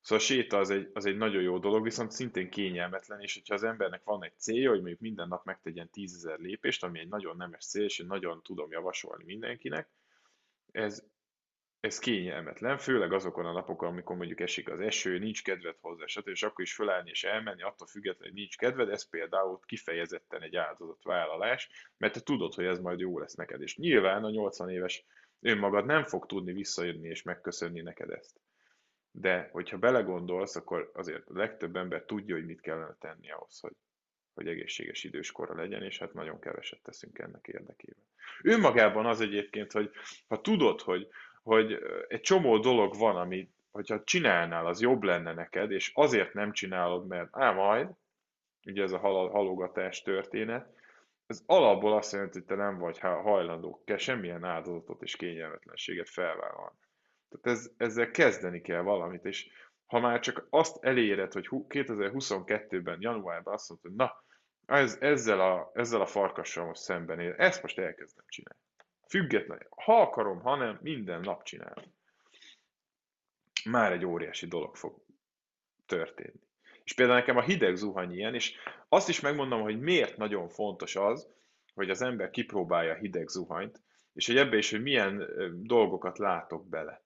Szóval 0.00 0.24
a 0.24 0.26
séta 0.26 0.58
az 0.58 0.70
egy, 0.70 0.90
az 0.92 1.06
egy 1.06 1.16
nagyon 1.16 1.42
jó 1.42 1.58
dolog, 1.58 1.82
viszont 1.82 2.10
szintén 2.10 2.50
kényelmetlen, 2.50 3.20
és 3.20 3.34
hogyha 3.34 3.54
az 3.54 3.62
embernek 3.62 4.04
van 4.04 4.24
egy 4.24 4.38
célja, 4.38 4.68
hogy 4.68 4.78
mondjuk 4.78 5.00
minden 5.00 5.28
nap 5.28 5.44
megtegyen 5.44 5.90
tízezer 5.90 6.38
lépést, 6.38 6.84
ami 6.84 6.98
egy 6.98 7.08
nagyon 7.08 7.36
nemes 7.36 7.66
cél, 7.66 7.84
és 7.84 7.98
én 7.98 8.06
nagyon 8.06 8.42
tudom 8.42 8.70
javasolni 8.70 9.24
mindenkinek, 9.24 9.88
ez 10.72 11.04
ez 11.84 11.98
kényelmetlen, 11.98 12.78
főleg 12.78 13.12
azokon 13.12 13.46
a 13.46 13.52
napokon, 13.52 13.88
amikor 13.88 14.16
mondjuk 14.16 14.40
esik 14.40 14.68
az 14.70 14.80
eső, 14.80 15.18
nincs 15.18 15.42
kedved 15.42 15.76
hozzá, 15.80 16.06
stb. 16.06 16.28
és 16.28 16.42
akkor 16.42 16.64
is 16.64 16.74
fölállni 16.74 17.10
és 17.10 17.24
elmenni, 17.24 17.62
attól 17.62 17.86
függetlenül, 17.86 18.32
hogy 18.32 18.40
nincs 18.40 18.56
kedved, 18.56 18.88
ez 18.88 19.08
például 19.08 19.60
kifejezetten 19.66 20.42
egy 20.42 20.58
vállalás, 21.02 21.68
mert 21.96 22.12
te 22.12 22.20
tudod, 22.20 22.54
hogy 22.54 22.64
ez 22.64 22.78
majd 22.78 22.98
jó 22.98 23.18
lesz 23.18 23.34
neked. 23.34 23.62
És 23.62 23.76
nyilván 23.76 24.24
a 24.24 24.30
80 24.30 24.70
éves 24.70 25.04
önmagad 25.40 25.84
nem 25.86 26.04
fog 26.04 26.26
tudni 26.26 26.52
visszajönni 26.52 27.08
és 27.08 27.22
megköszönni 27.22 27.80
neked 27.80 28.10
ezt. 28.10 28.40
De 29.10 29.48
hogyha 29.52 29.78
belegondolsz, 29.78 30.56
akkor 30.56 30.90
azért 30.94 31.28
a 31.28 31.36
legtöbb 31.36 31.76
ember 31.76 32.04
tudja, 32.04 32.34
hogy 32.34 32.46
mit 32.46 32.60
kellene 32.60 32.96
tenni 33.00 33.30
ahhoz, 33.30 33.60
hogy, 33.60 33.76
hogy 34.34 34.48
egészséges 34.48 35.04
időskora 35.04 35.54
legyen, 35.54 35.82
és 35.82 35.98
hát 35.98 36.14
nagyon 36.14 36.40
keveset 36.40 36.82
teszünk 36.82 37.18
ennek 37.18 37.46
érdekében. 37.46 38.04
Önmagában 38.42 39.06
az 39.06 39.20
egyébként, 39.20 39.72
hogy 39.72 39.90
ha 40.26 40.40
tudod, 40.40 40.80
hogy 40.80 41.08
hogy 41.44 41.78
egy 42.08 42.20
csomó 42.20 42.58
dolog 42.58 42.96
van, 42.96 43.16
amit, 43.16 43.50
hogyha 43.70 44.04
csinálnál, 44.04 44.66
az 44.66 44.80
jobb 44.80 45.02
lenne 45.02 45.34
neked, 45.34 45.70
és 45.70 45.90
azért 45.94 46.32
nem 46.32 46.52
csinálod, 46.52 47.06
mert 47.06 47.28
á, 47.30 47.52
majd, 47.52 47.88
ugye 48.66 48.82
ez 48.82 48.92
a 48.92 48.98
hal- 48.98 49.32
halogatás 49.32 50.02
történet, 50.02 50.74
ez 51.26 51.42
alapból 51.46 51.96
azt 51.96 52.12
jelenti, 52.12 52.38
hogy 52.38 52.46
te 52.46 52.54
nem 52.54 52.78
vagy 52.78 52.98
hajlandó 52.98 53.82
kell 53.84 53.96
semmilyen 53.96 54.44
áldozatot 54.44 55.02
és 55.02 55.16
kényelmetlenséget 55.16 56.08
felvállalni. 56.08 56.78
Tehát 57.28 57.58
ez, 57.58 57.70
ezzel 57.76 58.10
kezdeni 58.10 58.60
kell 58.60 58.82
valamit, 58.82 59.24
és 59.24 59.48
ha 59.86 60.00
már 60.00 60.20
csak 60.20 60.46
azt 60.50 60.84
eléred, 60.84 61.32
hogy 61.32 61.48
2022-ben, 61.50 63.00
januárban 63.00 63.54
azt 63.54 63.68
mondod, 63.68 63.86
hogy 63.86 63.96
na, 63.96 64.24
ez, 64.76 64.96
ezzel, 65.00 65.40
a, 65.40 65.70
ezzel 65.74 66.00
a 66.00 66.06
farkassal 66.06 66.66
most 66.66 66.80
szembenél, 66.80 67.34
ezt 67.36 67.62
most 67.62 67.78
elkezdem 67.78 68.24
csinálni. 68.28 68.62
Független. 69.08 69.66
Ha 69.70 70.00
akarom, 70.00 70.40
ha 70.40 70.56
nem, 70.56 70.78
minden 70.82 71.20
nap 71.20 71.42
csinálom. 71.42 71.94
Már 73.64 73.92
egy 73.92 74.04
óriási 74.04 74.46
dolog 74.46 74.76
fog 74.76 75.04
történni. 75.86 76.40
És 76.84 76.94
például 76.94 77.18
nekem 77.18 77.36
a 77.36 77.42
hideg 77.42 77.76
zuhany 77.76 78.12
ilyen, 78.12 78.34
és 78.34 78.56
azt 78.88 79.08
is 79.08 79.20
megmondom, 79.20 79.60
hogy 79.60 79.80
miért 79.80 80.16
nagyon 80.16 80.48
fontos 80.48 80.96
az, 80.96 81.32
hogy 81.74 81.90
az 81.90 82.02
ember 82.02 82.30
kipróbálja 82.30 82.92
a 82.92 82.96
hideg 82.96 83.28
zuhanyt, 83.28 83.80
és 84.14 84.26
hogy 84.26 84.36
ebbe 84.36 84.56
is, 84.56 84.70
hogy 84.70 84.82
milyen 84.82 85.28
dolgokat 85.62 86.18
látok 86.18 86.68
bele. 86.68 87.02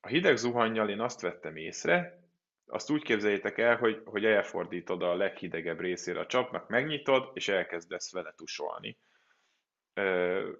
A 0.00 0.08
hideg 0.08 0.36
zuhannyal 0.36 0.90
én 0.90 1.00
azt 1.00 1.20
vettem 1.20 1.56
észre, 1.56 2.24
azt 2.66 2.90
úgy 2.90 3.02
képzeljétek 3.02 3.58
el, 3.58 3.76
hogy, 3.76 4.02
hogy 4.04 4.24
elfordítod 4.24 5.02
a 5.02 5.14
leghidegebb 5.14 5.80
részére 5.80 6.20
a 6.20 6.26
csapnak, 6.26 6.68
megnyitod, 6.68 7.30
és 7.34 7.48
elkezdesz 7.48 8.12
vele 8.12 8.32
tusolni 8.36 8.98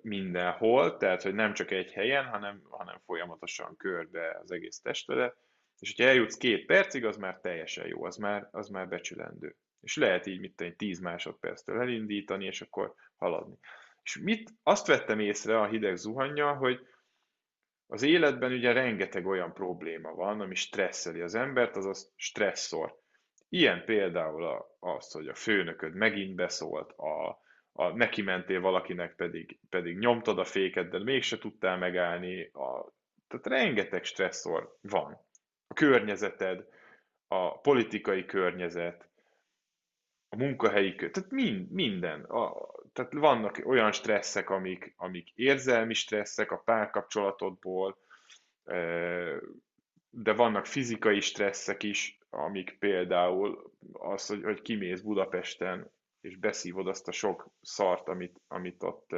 mindenhol, 0.02 0.96
tehát 0.96 1.22
hogy 1.22 1.34
nem 1.34 1.52
csak 1.52 1.70
egy 1.70 1.92
helyen, 1.92 2.24
hanem, 2.24 2.62
hanem 2.70 3.00
folyamatosan 3.04 3.76
körbe 3.76 4.38
az 4.42 4.50
egész 4.50 4.80
testedet, 4.80 5.36
és 5.78 5.94
hogyha 5.96 6.10
eljutsz 6.10 6.36
két 6.36 6.66
percig, 6.66 7.04
az 7.04 7.16
már 7.16 7.38
teljesen 7.40 7.86
jó, 7.86 8.04
az 8.04 8.16
már, 8.16 8.48
az 8.50 8.68
már 8.68 8.88
becsülendő. 8.88 9.56
És 9.80 9.96
lehet 9.96 10.26
így, 10.26 10.40
mit 10.40 10.56
tenni, 10.56 10.74
10 10.76 10.98
másodperctől 10.98 11.80
elindítani, 11.80 12.44
és 12.44 12.60
akkor 12.60 12.94
haladni. 13.16 13.58
És 14.02 14.18
mit, 14.18 14.50
azt 14.62 14.86
vettem 14.86 15.20
észre 15.20 15.60
a 15.60 15.66
hideg 15.66 15.96
zuhanya, 15.96 16.54
hogy 16.54 16.86
az 17.86 18.02
életben 18.02 18.52
ugye 18.52 18.72
rengeteg 18.72 19.26
olyan 19.26 19.52
probléma 19.52 20.14
van, 20.14 20.40
ami 20.40 20.54
stresszeli 20.54 21.20
az 21.20 21.34
embert, 21.34 21.76
azaz 21.76 22.12
stresszor. 22.16 22.98
Ilyen 23.48 23.84
például 23.84 24.66
az, 24.78 25.12
hogy 25.12 25.28
a 25.28 25.34
főnököd 25.34 25.94
megint 25.94 26.34
beszólt, 26.34 26.92
a, 26.92 27.40
a, 27.76 27.96
neki 27.96 28.22
mentél 28.22 28.60
valakinek 28.60 29.14
pedig, 29.14 29.58
pedig 29.70 29.98
nyomtad 29.98 30.38
a 30.38 30.44
féket, 30.44 30.88
de 30.88 30.98
mégse 30.98 31.38
tudtál 31.38 31.76
megállni. 31.78 32.42
A, 32.42 32.92
tehát 33.28 33.46
rengeteg 33.46 34.04
stresszor 34.04 34.76
van. 34.80 35.20
A 35.66 35.74
környezeted, 35.74 36.66
a 37.28 37.58
politikai 37.60 38.24
környezet, 38.24 39.08
a 40.28 40.36
munkahelyi 40.36 40.94
környezet, 40.94 41.12
tehát 41.12 41.30
mind, 41.30 41.70
minden. 41.70 42.22
A, 42.22 42.70
tehát 42.92 43.12
vannak 43.12 43.60
olyan 43.64 43.92
stresszek, 43.92 44.50
amik, 44.50 44.94
amik 44.96 45.30
érzelmi 45.34 45.94
stresszek 45.94 46.50
a 46.50 46.62
párkapcsolatodból, 46.64 47.98
de 50.10 50.32
vannak 50.32 50.66
fizikai 50.66 51.20
stresszek 51.20 51.82
is, 51.82 52.18
amik 52.30 52.76
például 52.78 53.72
az, 53.92 54.26
hogy, 54.26 54.42
hogy 54.42 54.62
kimész 54.62 55.00
Budapesten 55.00 55.90
és 56.26 56.36
beszívod 56.36 56.88
azt 56.88 57.08
a 57.08 57.12
sok 57.12 57.50
szart, 57.62 58.08
amit, 58.08 58.40
amit 58.48 58.82
ott 58.82 59.10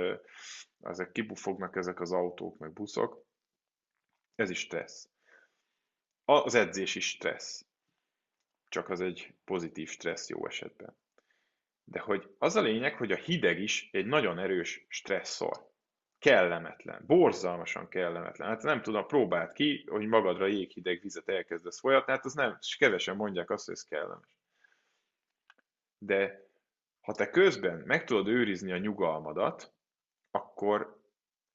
ezek 0.80 1.12
kibufognak 1.12 1.76
ezek 1.76 2.00
az 2.00 2.12
autók, 2.12 2.58
meg 2.58 2.72
buszok, 2.72 3.24
ez 4.34 4.50
is 4.50 4.58
stressz. 4.58 5.08
Az 6.24 6.54
edzés 6.54 6.94
is 6.94 7.08
stressz. 7.08 7.66
Csak 8.68 8.88
az 8.88 9.00
egy 9.00 9.34
pozitív 9.44 9.88
stressz 9.88 10.28
jó 10.28 10.46
esetben. 10.46 10.96
De 11.84 12.00
hogy 12.00 12.34
az 12.38 12.56
a 12.56 12.60
lényeg, 12.60 12.96
hogy 12.96 13.12
a 13.12 13.16
hideg 13.16 13.60
is 13.60 13.88
egy 13.92 14.06
nagyon 14.06 14.38
erős 14.38 14.86
stresszor. 14.88 15.66
Kellemetlen, 16.18 17.04
borzalmasan 17.06 17.88
kellemetlen. 17.88 18.48
Hát 18.48 18.62
nem 18.62 18.82
tudom, 18.82 19.06
próbáld 19.06 19.52
ki, 19.52 19.86
hogy 19.86 20.06
magadra 20.06 20.46
jéghideg 20.46 21.00
vizet 21.00 21.28
elkezdesz 21.28 21.80
folyatni, 21.80 22.12
hát 22.12 22.24
az 22.24 22.34
nem, 22.34 22.56
és 22.60 22.76
kevesen 22.76 23.16
mondják 23.16 23.50
azt, 23.50 23.66
hogy 23.66 23.74
ez 23.74 23.84
kellemes. 23.84 24.28
De 25.98 26.47
ha 27.08 27.14
te 27.14 27.30
közben 27.30 27.82
meg 27.86 28.04
tudod 28.04 28.28
őrizni 28.28 28.72
a 28.72 28.78
nyugalmadat, 28.78 29.72
akkor 30.30 31.00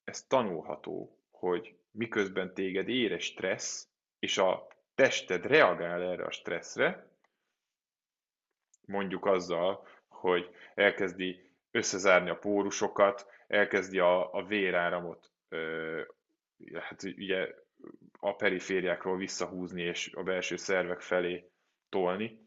ez 0.04 0.26
tanulható, 0.26 1.18
hogy 1.30 1.76
miközben 1.90 2.54
téged 2.54 2.88
ér 2.88 3.20
stressz, 3.20 3.88
és 4.18 4.38
a 4.38 4.66
tested 4.94 5.46
reagál 5.46 6.02
erre 6.02 6.24
a 6.24 6.30
stresszre, 6.30 7.08
mondjuk 8.86 9.26
azzal, 9.26 9.86
hogy 10.08 10.54
elkezdi 10.74 11.50
összezárni 11.70 12.30
a 12.30 12.38
pórusokat, 12.38 13.26
elkezdi 13.46 13.98
a, 13.98 14.32
a 14.32 14.44
véráramot 14.44 15.32
ö, 15.48 16.00
hát 16.74 17.02
ugye 17.02 17.54
a 18.18 18.34
perifériákról 18.36 19.16
visszahúzni 19.16 19.82
és 19.82 20.12
a 20.14 20.22
belső 20.22 20.56
szervek 20.56 21.00
felé 21.00 21.50
tolni, 21.88 22.43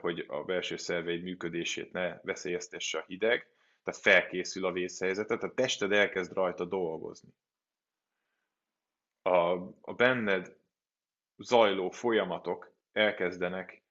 hogy 0.00 0.24
a 0.28 0.44
belső 0.44 0.76
szerveid 0.76 1.22
működését 1.22 1.92
ne 1.92 2.20
veszélyeztesse 2.22 2.98
a 2.98 3.04
hideg, 3.06 3.48
tehát 3.82 4.00
felkészül 4.00 4.64
a 4.64 4.72
vészhelyzetet, 4.72 5.42
a 5.42 5.54
tested 5.54 5.92
elkezd 5.92 6.32
rajta 6.32 6.64
dolgozni. 6.64 7.30
A, 9.22 9.52
a 9.80 9.94
benned 9.96 10.56
zajló 11.36 11.90
folyamatok 11.90 12.72
elkezdenek 12.92 13.82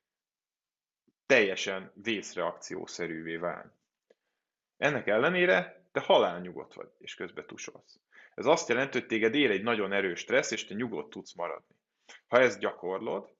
teljesen 1.25 1.91
vészreakciószerűvé 1.93 3.36
válni. 3.36 3.71
Ennek 4.77 5.08
ellenére 5.08 5.86
te 5.91 5.99
halálnyugodt 5.99 6.73
vagy, 6.73 6.89
és 6.97 7.15
közben 7.15 7.45
tusolsz. 7.45 7.99
Ez 8.34 8.45
azt 8.45 8.69
jelenti, 8.69 8.99
hogy 8.99 9.08
téged 9.08 9.36
ér 9.36 9.51
egy 9.51 9.63
nagyon 9.63 9.93
erős 9.93 10.19
stressz, 10.19 10.51
és 10.51 10.65
te 10.65 10.73
nyugodt 10.73 11.10
tudsz 11.10 11.34
maradni. 11.34 11.75
Ha 12.27 12.39
ezt 12.39 12.60
gyakorlod, 12.60 13.36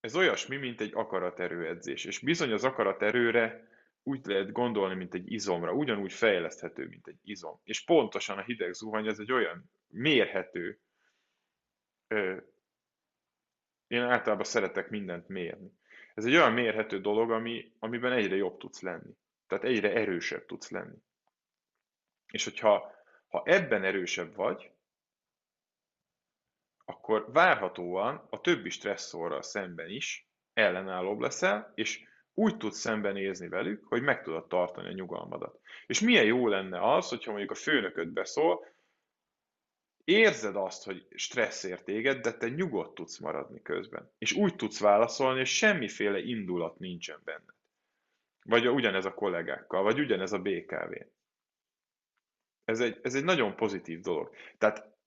ez 0.00 0.16
olyasmi, 0.16 0.56
mint 0.56 0.80
egy 0.80 0.94
akaraterő 0.94 1.66
edzés, 1.66 2.04
és 2.04 2.18
bizony 2.18 2.52
az 2.52 2.64
akaraterőre 2.64 3.68
úgy 4.02 4.26
lehet 4.26 4.52
gondolni, 4.52 4.94
mint 4.94 5.14
egy 5.14 5.32
izomra, 5.32 5.72
ugyanúgy 5.72 6.12
fejleszthető, 6.12 6.86
mint 6.86 7.06
egy 7.06 7.18
izom. 7.22 7.60
És 7.64 7.84
pontosan 7.84 8.38
a 8.38 8.42
hideg 8.42 8.72
zuhany, 8.72 9.06
ez 9.06 9.18
egy 9.18 9.32
olyan 9.32 9.70
mérhető, 9.86 10.80
ö, 12.08 12.36
én 13.86 14.02
általában 14.02 14.44
szeretek 14.44 14.90
mindent 14.90 15.28
mérni. 15.28 15.72
Ez 16.14 16.24
egy 16.24 16.34
olyan 16.34 16.52
mérhető 16.52 17.00
dolog, 17.00 17.30
ami, 17.30 17.72
amiben 17.78 18.12
egyre 18.12 18.36
jobb 18.36 18.58
tudsz 18.58 18.80
lenni. 18.80 19.16
Tehát 19.46 19.64
egyre 19.64 19.92
erősebb 19.92 20.46
tudsz 20.46 20.70
lenni. 20.70 20.96
És 22.26 22.44
hogyha 22.44 22.92
ha 23.28 23.42
ebben 23.44 23.84
erősebb 23.84 24.34
vagy, 24.34 24.70
akkor 26.88 27.32
várhatóan 27.32 28.26
a 28.30 28.40
többi 28.40 28.70
stresszorral 28.70 29.42
szemben 29.42 29.90
is 29.90 30.28
ellenállóbb 30.52 31.20
leszel, 31.20 31.72
és 31.74 32.06
úgy 32.34 32.56
tudsz 32.56 32.78
szembenézni 32.78 33.48
velük, 33.48 33.86
hogy 33.86 34.02
meg 34.02 34.22
tudod 34.22 34.46
tartani 34.46 34.88
a 34.88 34.92
nyugalmadat. 34.92 35.60
És 35.86 36.00
milyen 36.00 36.24
jó 36.24 36.48
lenne 36.48 36.94
az, 36.94 37.08
hogyha 37.08 37.30
mondjuk 37.30 37.50
a 37.50 37.54
főnököd 37.54 38.08
beszól, 38.08 38.66
érzed 40.04 40.56
azt, 40.56 40.84
hogy 40.84 41.06
stressz 41.14 41.64
ér 41.64 41.82
téged, 41.82 42.20
de 42.20 42.32
te 42.32 42.48
nyugodt 42.48 42.94
tudsz 42.94 43.18
maradni 43.18 43.62
közben. 43.62 44.12
És 44.18 44.32
úgy 44.32 44.56
tudsz 44.56 44.80
válaszolni, 44.80 45.40
és 45.40 45.56
semmiféle 45.56 46.18
indulat 46.18 46.78
nincsen 46.78 47.20
benned. 47.24 47.54
Vagy 48.44 48.68
ugyanez 48.68 49.04
a 49.04 49.14
kollégákkal, 49.14 49.82
vagy 49.82 50.00
ugyanez 50.00 50.32
a 50.32 50.38
BKV. 50.38 50.92
Ez 52.64 52.80
egy, 52.80 53.00
ez 53.02 53.14
egy 53.14 53.24
nagyon 53.24 53.56
pozitív 53.56 54.00
dolog. 54.00 54.34
Tehát 54.58 54.97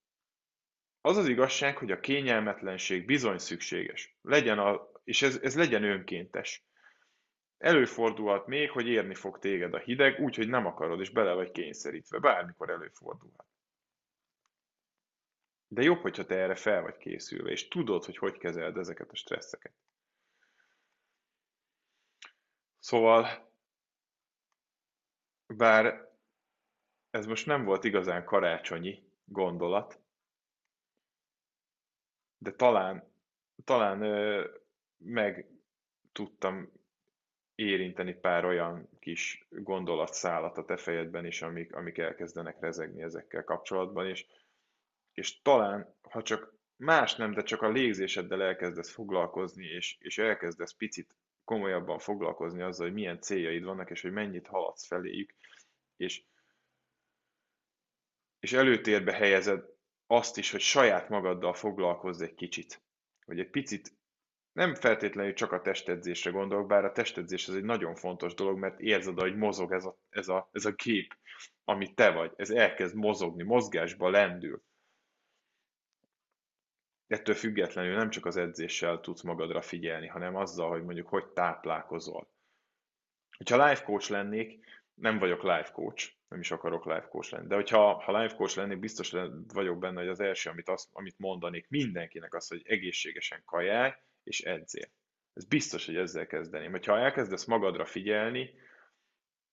az 1.02 1.18
az 1.18 1.28
igazság, 1.28 1.78
hogy 1.78 1.91
a 1.91 1.99
kényelmetlenség 1.99 3.06
bizony 3.06 3.38
szükséges. 3.38 4.18
Legyen 4.22 4.60
a, 4.60 4.91
és 5.04 5.22
ez, 5.22 5.39
ez 5.41 5.56
legyen 5.56 5.84
önkéntes. 5.84 6.66
Előfordulhat 7.58 8.47
még, 8.47 8.72
hogy 8.72 8.88
érni 8.88 9.16
fog 9.16 9.39
téged 9.39 9.74
a 9.74 9.80
hideg, 9.80 10.20
úgyhogy 10.20 10.47
nem 10.47 10.66
akarod, 10.66 10.99
és 10.99 11.10
bele 11.10 11.34
vagy 11.34 11.52
kényszerítve. 11.52 12.20
Bármikor 12.20 12.70
előfordulhat. 12.70 13.45
De 15.68 15.82
jobb, 15.82 16.02
hogyha 16.02 16.26
te 16.26 16.36
erre 16.36 16.56
fel 16.56 16.82
vagy 16.82 16.97
készülve, 16.97 17.52
és 17.52 17.68
tudod, 17.68 18.06
hogy 18.06 18.18
hogy 18.18 18.38
kezeld 18.38 18.78
ezeket 18.78 19.12
a 19.12 19.16
stresszeket. 19.16 19.74
Szóval, 22.80 23.52
bár 25.47 26.10
ez 27.10 27.26
most 27.26 27.45
nem 27.45 27.64
volt 27.64 27.84
igazán 27.84 28.26
karácsonyi 28.26 29.04
gondolat, 29.26 30.01
de 32.42 32.52
talán, 32.52 33.04
talán 33.64 34.02
ö, 34.02 34.48
meg 34.98 35.48
tudtam 36.12 36.72
érinteni 37.56 38.14
pár 38.14 38.46
olyan 38.46 38.89
kis 39.00 39.48
gondolatszálat 39.50 40.58
a 40.58 40.66
te 40.66 40.78
fejedben 40.78 41.26
is, 41.26 41.42
amik, 41.42 41.76
amik 41.76 41.98
elkezdenek 41.98 42.60
rezegni 42.60 43.02
ezekkel 43.02 43.44
kapcsolatban, 43.44 44.08
és, 44.08 44.26
és 45.14 45.42
talán, 45.42 45.96
ha 46.02 46.22
csak 46.22 46.54
más 46.76 47.16
nem, 47.16 47.34
de 47.34 47.44
csak 47.44 47.62
a 47.62 47.70
légzéseddel 47.70 48.42
elkezdesz 48.42 48.92
foglalkozni, 48.94 49.66
és, 49.66 49.98
és 50.00 50.18
elkezdesz 50.18 50.74
picit 50.74 51.16
komolyabban 51.44 52.00
foglalkozni 52.00 52.62
azzal, 52.62 52.86
hogy 52.86 52.96
milyen 52.96 53.22
céljaid 53.22 53.64
vannak, 53.64 53.89
és 53.89 54.02
hogy 54.02 54.12
mennyit 54.12 54.48
haladsz 54.48 54.88
feléjük, 54.88 55.34
és, 55.98 56.24
és 58.39 58.54
előtérbe 58.54 59.14
helyezed 59.14 59.70
azt 60.12 60.38
is, 60.38 60.51
hogy 60.51 60.59
saját 60.59 61.09
magaddal 61.09 61.53
foglalkozz 61.53 62.22
egy 62.22 62.36
kicsit. 62.36 62.82
Hogy 63.26 63.39
egy 63.39 63.49
picit 63.49 63.93
nem 64.51 64.76
feltétlenül 64.76 65.34
csak 65.34 65.51
a 65.51 65.62
testedzésre 65.62 66.32
gondolok, 66.32 66.68
bár 66.68 66.86
a 66.86 66.91
testedzés 66.91 67.47
ez 67.47 67.55
egy 67.55 67.64
nagyon 67.64 67.95
fontos 67.95 68.34
dolog, 68.34 68.57
mert 68.57 68.80
érzed, 68.80 69.20
hogy 69.20 69.36
mozog 69.36 69.72
ez 69.72 69.86
a, 69.86 69.97
ez 70.09 70.28
a, 70.28 70.49
ez 70.51 70.66
a 70.66 70.72
gép, 70.72 71.18
ami 71.64 71.93
te 71.93 72.12
vagy. 72.12 72.34
Ez 72.36 72.49
elkezd 72.49 72.95
mozogni, 72.95 73.43
mozgásba 73.43 74.09
lendül. 74.09 74.64
ettől 77.07 77.36
függetlenül 77.36 77.95
nem 77.95 78.09
csak 78.09 78.26
az 78.26 78.38
edzéssel 78.38 78.99
tudsz 78.99 79.22
magadra 79.22 79.62
figyelni, 79.62 80.07
hanem 80.07 80.36
azzal, 80.36 80.70
hogy 80.70 80.84
mondjuk 80.84 81.07
hogy 81.07 81.26
táplálkozol. 81.26 82.28
Ha 83.49 83.68
life 83.68 83.84
coach 83.84 84.09
lennék, 84.09 84.66
nem 85.02 85.20
vagyok 85.20 85.43
life 85.43 85.70
coach, 85.74 86.12
nem 86.28 86.39
is 86.39 86.52
akarok 86.52 86.86
life 86.86 87.08
coach 87.10 87.32
lenni, 87.32 87.47
de 87.47 87.56
hogyha 87.56 87.93
ha 87.93 88.22
life 88.22 88.36
coach 88.36 88.58
lennék, 88.58 88.80
biztos 88.80 89.14
vagyok 89.54 89.80
benne, 89.80 89.99
hogy 89.99 90.10
az 90.10 90.20
első, 90.20 90.49
amit, 90.49 90.70
azt, 90.70 90.89
amit 90.93 91.20
mondanék 91.20 91.70
mindenkinek 91.70 92.34
az, 92.34 92.47
hogy 92.47 92.62
egészségesen 92.66 93.41
kajálj 93.45 93.93
és 94.24 94.41
edzél. 94.41 94.89
Ez 95.34 95.45
biztos, 95.45 95.86
hogy 95.86 95.95
ezzel 95.95 96.28
kezdeném. 96.28 96.72
Hogyha 96.72 96.99
elkezdesz 96.99 97.45
magadra 97.45 97.86
figyelni, 97.86 98.54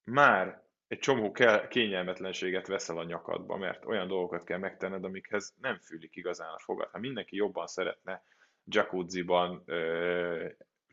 már 0.05 0.63
egy 0.89 0.99
csomó 0.99 1.33
kényelmetlenséget 1.69 2.67
veszel 2.67 2.99
a 2.99 3.05
nyakadba, 3.05 3.57
mert 3.57 3.85
olyan 3.85 4.09
dolgokat 4.09 4.45
kell 4.45 4.59
megtenned, 4.59 5.05
amikhez 5.05 5.55
nem 5.61 5.79
fűlik 5.79 6.17
igazán 6.17 6.53
a 6.53 6.59
fogad. 6.59 6.91
Ha 6.91 6.99
mindenki 6.99 7.37
jobban 7.37 7.67
szeretne 7.67 8.23
jacuzziban, 8.65 9.65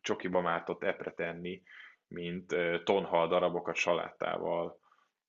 csokiba 0.02 0.42
mártott 0.42 0.84
epre 0.84 1.12
tenni, 1.12 1.62
mint 2.08 2.56
tonhal 2.84 3.28
darabokat 3.28 3.76
salátával, 3.76 4.80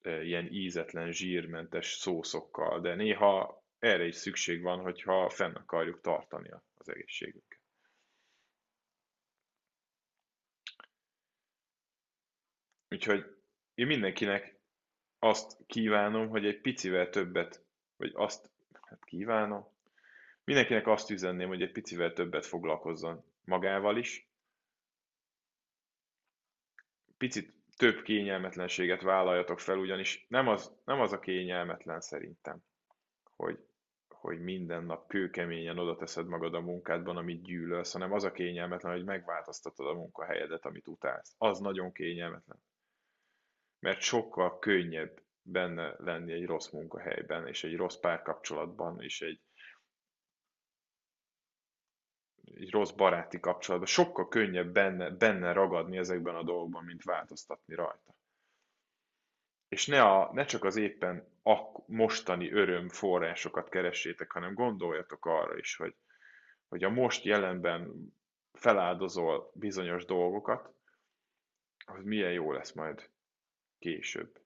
ilyen 0.03 0.47
ízetlen, 0.53 1.13
zsírmentes 1.13 1.87
szószokkal, 1.87 2.81
de 2.81 2.95
néha 2.95 3.65
erre 3.79 4.05
is 4.07 4.17
szükség 4.17 4.63
van, 4.63 4.81
hogyha 4.81 5.31
fenn 5.31 5.55
akarjuk 5.55 6.01
tartani 6.01 6.51
az 6.75 6.89
egészségünket. 6.89 7.61
Úgyhogy 12.89 13.25
én 13.75 13.87
mindenkinek 13.87 14.59
azt 15.19 15.57
kívánom, 15.67 16.29
hogy 16.29 16.47
egy 16.47 16.61
picivel 16.61 17.09
többet, 17.09 17.65
vagy 17.97 18.13
azt, 18.15 18.51
hát 18.81 19.05
kívánom, 19.05 19.75
mindenkinek 20.45 20.87
azt 20.87 21.11
üzenném, 21.11 21.49
hogy 21.49 21.63
egy 21.63 21.73
picivel 21.73 22.13
többet 22.13 22.47
foglalkozzon 22.47 23.25
magával 23.45 23.97
is, 23.97 24.29
picit 27.19 27.55
több 27.77 28.03
kényelmetlenséget 28.03 29.03
vállaljatok 29.03 29.61
fel, 29.61 29.79
ugyanis 29.79 30.27
nem 30.29 30.49
az, 30.49 30.73
nem 30.85 31.01
az 31.01 31.13
a 31.13 31.19
kényelmetlen 31.19 32.01
szerintem, 32.01 32.59
hogy, 33.37 33.59
hogy 34.09 34.41
minden 34.41 34.85
nap 34.85 35.09
kőkeményen 35.09 35.79
oda 35.79 35.97
teszed 35.97 36.27
magad 36.27 36.55
a 36.55 36.61
munkádban, 36.61 37.17
amit 37.17 37.43
gyűlölsz, 37.43 37.93
hanem 37.93 38.13
az 38.13 38.25
a 38.25 38.33
kényelmetlen, 38.33 38.93
hogy 38.93 39.05
megváltoztatod 39.05 39.87
a 39.87 39.95
munkahelyedet, 39.95 40.65
amit 40.65 40.87
utálsz. 40.87 41.35
Az 41.39 41.59
nagyon 41.59 41.93
kényelmetlen. 41.93 42.63
Mert 43.79 44.01
sokkal 44.01 44.59
könnyebb 44.59 45.23
benne 45.43 45.95
lenni 45.99 46.33
egy 46.33 46.47
rossz 46.47 46.71
munkahelyben, 46.71 47.47
és 47.47 47.65
egy 47.65 47.77
rossz 47.77 47.97
párkapcsolatban, 47.97 49.03
és 49.03 49.21
egy, 49.21 49.41
egy 52.55 52.71
rossz 52.71 52.91
baráti 52.91 53.41
kapcsolatban, 53.41 53.91
sokkal 53.91 54.29
könnyebb 54.29 54.73
benne, 54.73 55.11
benne 55.11 55.53
ragadni 55.53 55.97
ezekben 55.97 56.35
a 56.35 56.43
dolgokban, 56.43 56.85
mint 56.85 57.03
változtatni 57.03 57.75
rajta. 57.75 58.15
És 59.69 59.87
ne, 59.87 60.03
a, 60.03 60.31
ne 60.33 60.45
csak 60.45 60.65
az 60.65 60.77
éppen 60.77 61.29
a 61.43 61.57
mostani 61.87 62.53
öröm 62.53 62.89
forrásokat 62.89 63.69
keressétek, 63.69 64.33
hanem 64.33 64.55
gondoljatok 64.55 65.27
arra 65.27 65.59
is, 65.59 65.77
hogy, 65.77 65.95
hogy 66.69 66.85
a 66.85 66.89
most 66.89 67.25
jelenben 67.25 68.13
feláldozol 68.53 69.51
bizonyos 69.55 70.05
dolgokat, 70.05 70.75
az 71.87 72.05
milyen 72.05 72.33
jó 72.33 72.53
lesz 72.53 72.73
majd 72.73 73.11
később. 73.79 74.41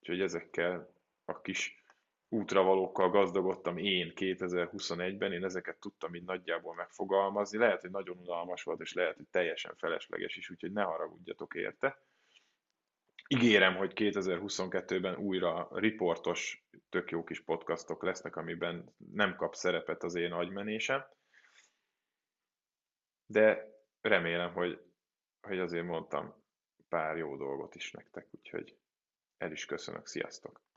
Úgyhogy 0.00 0.20
ezekkel 0.20 0.92
a 1.24 1.40
kis 1.40 1.81
útravalókkal 2.32 3.10
gazdagodtam 3.10 3.76
én 3.76 4.12
2021-ben, 4.14 5.32
én 5.32 5.44
ezeket 5.44 5.80
tudtam 5.80 6.14
így 6.14 6.24
nagyjából 6.24 6.74
megfogalmazni. 6.74 7.58
Lehet, 7.58 7.80
hogy 7.80 7.90
nagyon 7.90 8.18
unalmas 8.18 8.62
volt, 8.62 8.80
és 8.80 8.92
lehet, 8.92 9.16
hogy 9.16 9.28
teljesen 9.30 9.74
felesleges 9.76 10.36
is, 10.36 10.50
úgyhogy 10.50 10.72
ne 10.72 10.82
haragudjatok 10.82 11.54
érte. 11.54 12.02
Ígérem, 13.28 13.76
hogy 13.76 13.92
2022-ben 13.94 15.16
újra 15.16 15.68
riportos, 15.72 16.66
tök 16.88 17.10
jó 17.10 17.24
kis 17.24 17.40
podcastok 17.40 18.02
lesznek, 18.02 18.36
amiben 18.36 18.94
nem 19.12 19.36
kap 19.36 19.54
szerepet 19.54 20.02
az 20.02 20.14
én 20.14 20.32
agymenésem. 20.32 21.04
De 23.26 23.66
remélem, 24.00 24.52
hogy, 24.52 24.80
hogy 25.40 25.58
azért 25.58 25.86
mondtam 25.86 26.34
pár 26.88 27.16
jó 27.16 27.36
dolgot 27.36 27.74
is 27.74 27.90
nektek, 27.90 28.28
úgyhogy 28.30 28.76
el 29.36 29.52
is 29.52 29.64
köszönök, 29.64 30.06
sziasztok! 30.06 30.71